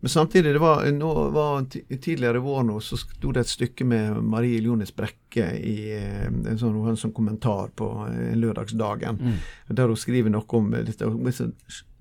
Men 0.00 0.08
samtidig, 0.08 0.52
det 0.54 0.60
var, 0.62 0.84
nå 0.94 1.12
var 1.34 1.64
tidligere 1.72 2.38
i 2.38 2.42
vår 2.44 2.62
nå, 2.68 2.76
så 2.80 2.94
sto 3.00 3.32
det 3.34 3.40
et 3.40 3.50
stykke 3.50 3.84
med 3.84 4.20
Marie 4.22 4.60
Iljonis 4.60 4.92
Brekke 4.94 5.48
i 5.58 5.90
eh, 5.96 6.28
en 6.28 6.58
sånn, 6.60 6.76
en 6.86 7.00
sånn 7.00 7.14
kommentar 7.16 7.72
på 7.74 7.88
eh, 8.06 8.36
lørdagsdagen, 8.38 9.18
mm. 9.18 9.40
der 9.74 9.90
hun 9.90 9.98
skriver 9.98 10.30
noe 10.30 10.46
om 10.54 10.70
dette 10.70 11.10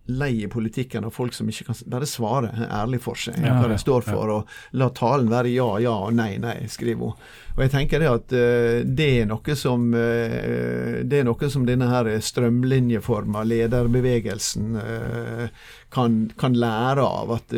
lei 0.08 0.48
politikken 0.48 1.06
av 1.06 1.12
folk 1.12 1.34
som 1.36 1.50
ikke 1.50 1.68
kan 1.68 1.80
bare 1.92 2.08
svare 2.08 2.52
ærlig 2.72 3.02
for 3.04 3.20
seg 3.20 3.42
ja, 3.44 3.58
hva 3.60 3.68
de 3.72 3.80
står 3.82 4.06
for, 4.08 4.30
ja. 4.32 4.38
og 4.40 4.80
la 4.80 4.88
talen 4.96 5.28
være 5.32 5.52
ja, 5.52 5.68
ja 5.84 5.96
og 6.08 6.16
nei, 6.16 6.38
nei, 6.40 6.62
skriver 6.72 7.10
hun. 7.10 7.28
Og 7.58 7.64
jeg 7.66 7.74
tenker 7.74 8.04
det 8.04 8.10
at 8.12 8.34
uh, 8.38 8.80
det 8.86 9.08
er 9.22 9.28
noe 9.28 9.56
som 9.58 9.88
uh, 9.92 11.04
det 11.04 11.20
er 11.20 11.28
noe 11.28 11.50
som 11.52 11.66
denne 11.68 11.90
her 11.90 12.10
strømlinjeforma 12.24 13.44
lederbevegelsen 13.50 14.78
uh, 14.78 15.48
kan, 15.94 16.20
kan, 16.38 16.56
lære 16.56 17.04
av. 17.04 17.34
At 17.40 17.56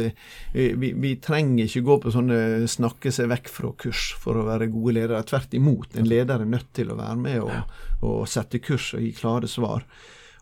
vi, 0.53 0.93
vi, 0.93 1.15
trenger 1.21 1.65
ikke 1.65 1.85
gå 1.85 1.97
på 2.05 2.13
sånne 2.15 2.69
snakke 2.71 3.11
seg 3.13 3.29
vekk 3.33 3.51
fra-kurs 3.51 4.13
for 4.21 4.39
å 4.39 4.47
være 4.47 4.71
gode 4.71 4.95
ledere. 4.97 5.25
Tvert 5.27 5.53
imot, 5.57 5.97
en 5.99 6.09
leder 6.09 6.41
er 6.41 6.49
nødt 6.49 6.71
til 6.77 6.93
å 6.93 6.97
være 6.99 7.19
med 7.19 7.43
og, 7.43 7.75
og 8.05 8.23
sette 8.29 8.61
kurs 8.63 8.93
og 8.95 9.03
gi 9.03 9.11
klare 9.19 9.49
svar. 9.51 9.85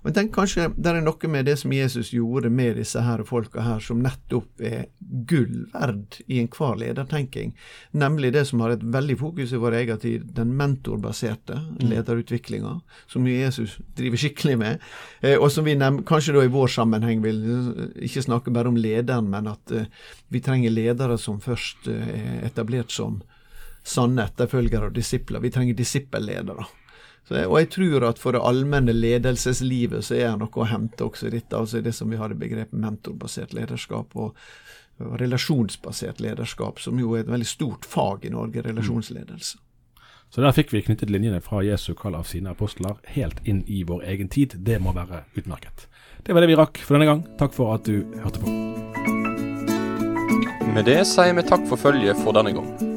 Og 0.02 0.10
jeg 0.12 0.16
tenker 0.18 0.36
kanskje 0.38 0.68
det 0.78 0.92
er 0.92 1.02
noe 1.04 1.30
med 1.32 1.48
det 1.50 1.56
som 1.60 1.74
Jesus 1.74 2.12
gjorde 2.14 2.52
med 2.54 2.78
disse 2.80 3.02
her 3.02 3.24
folka 3.28 3.64
her, 3.66 3.82
som 3.84 4.04
nettopp 4.04 4.62
er 4.64 4.86
gull 5.28 5.66
verd 5.74 6.20
i 6.28 6.40
enhver 6.44 6.78
ledertenking. 6.80 7.56
Nemlig 7.98 8.32
det 8.36 8.46
som 8.50 8.62
har 8.64 8.76
et 8.76 8.86
veldig 8.86 9.18
fokus 9.20 9.54
i 9.54 9.62
vår 9.62 9.80
egen 9.82 10.02
tid, 10.04 10.28
den 10.38 10.54
mentorbaserte 10.60 11.58
mm. 11.64 11.86
lederutviklinga, 11.90 12.78
som 13.10 13.28
Jesus 13.28 13.78
driver 13.98 14.22
skikkelig 14.22 14.58
med. 14.62 14.86
Eh, 15.22 15.36
og 15.36 15.50
som 15.52 15.68
vi 15.68 15.76
kanskje 15.78 16.38
da 16.38 16.46
i 16.46 16.54
vår 16.54 16.72
sammenheng 16.78 17.24
vil 17.26 17.42
ikke 18.08 18.26
snakke 18.30 18.54
bare 18.54 18.72
om 18.72 18.78
lederen, 18.80 19.32
men 19.34 19.50
at 19.52 19.74
eh, 19.74 19.90
vi 20.30 20.44
trenger 20.46 20.76
ledere 20.76 21.18
som 21.20 21.42
først 21.42 21.90
eh, 21.92 22.14
er 22.18 22.46
etablert 22.48 22.94
som 22.94 23.22
sanne 23.88 24.28
etterfølgere 24.28 24.92
og 24.92 24.98
disipler. 24.98 25.42
Vi 25.44 25.52
trenger 25.54 25.78
disippelledere. 25.78 26.68
Så, 27.28 27.36
og 27.44 27.58
jeg 27.60 27.70
tror 27.76 28.06
at 28.08 28.22
for 28.24 28.36
det 28.36 28.44
allmenne 28.46 28.96
ledelseslivet 28.96 30.06
så 30.08 30.16
er 30.16 30.30
det 30.32 30.46
noe 30.46 30.64
å 30.64 30.70
hente 30.70 31.04
også 31.04 31.28
i 31.28 31.36
dette. 31.36 31.58
altså 31.58 31.82
Det 31.84 31.92
som 31.96 32.10
vi 32.10 32.20
har 32.20 32.32
i 32.32 32.40
begrepet 32.40 32.78
mentorbasert 32.80 33.56
lederskap 33.58 34.16
og, 34.16 34.38
og 35.04 35.20
relasjonsbasert 35.20 36.24
lederskap, 36.24 36.80
som 36.80 37.00
jo 37.00 37.16
er 37.16 37.26
et 37.26 37.32
veldig 37.32 37.50
stort 37.50 37.86
fag 37.86 38.26
i 38.26 38.32
Norge, 38.32 38.64
relasjonsledelse. 38.64 39.60
Så 40.30 40.44
der 40.44 40.56
fikk 40.56 40.74
vi 40.74 40.84
knyttet 40.84 41.12
linjene 41.12 41.40
fra 41.44 41.62
Jesu 41.64 41.94
kall 41.96 42.16
av 42.16 42.28
sine 42.28 42.52
apostler 42.52 42.98
helt 43.16 43.40
inn 43.48 43.64
i 43.68 43.84
vår 43.88 44.04
egen 44.12 44.32
tid. 44.32 44.58
Det 44.60 44.80
må 44.84 44.92
være 44.96 45.24
utmerket. 45.40 45.88
Det 46.24 46.36
var 46.36 46.44
det 46.44 46.52
vi 46.52 46.60
rakk 46.60 46.84
for 46.84 46.98
denne 46.98 47.08
gang. 47.08 47.24
Takk 47.40 47.56
for 47.56 47.76
at 47.76 47.88
du 47.88 48.04
hørte 48.24 48.44
på. 48.44 48.52
Med 50.76 50.86
det 50.86 51.00
sier 51.10 51.34
vi 51.34 51.48
takk 51.48 51.64
for 51.72 51.80
følget 51.80 52.20
for 52.24 52.36
denne 52.36 52.56
gang. 52.56 52.97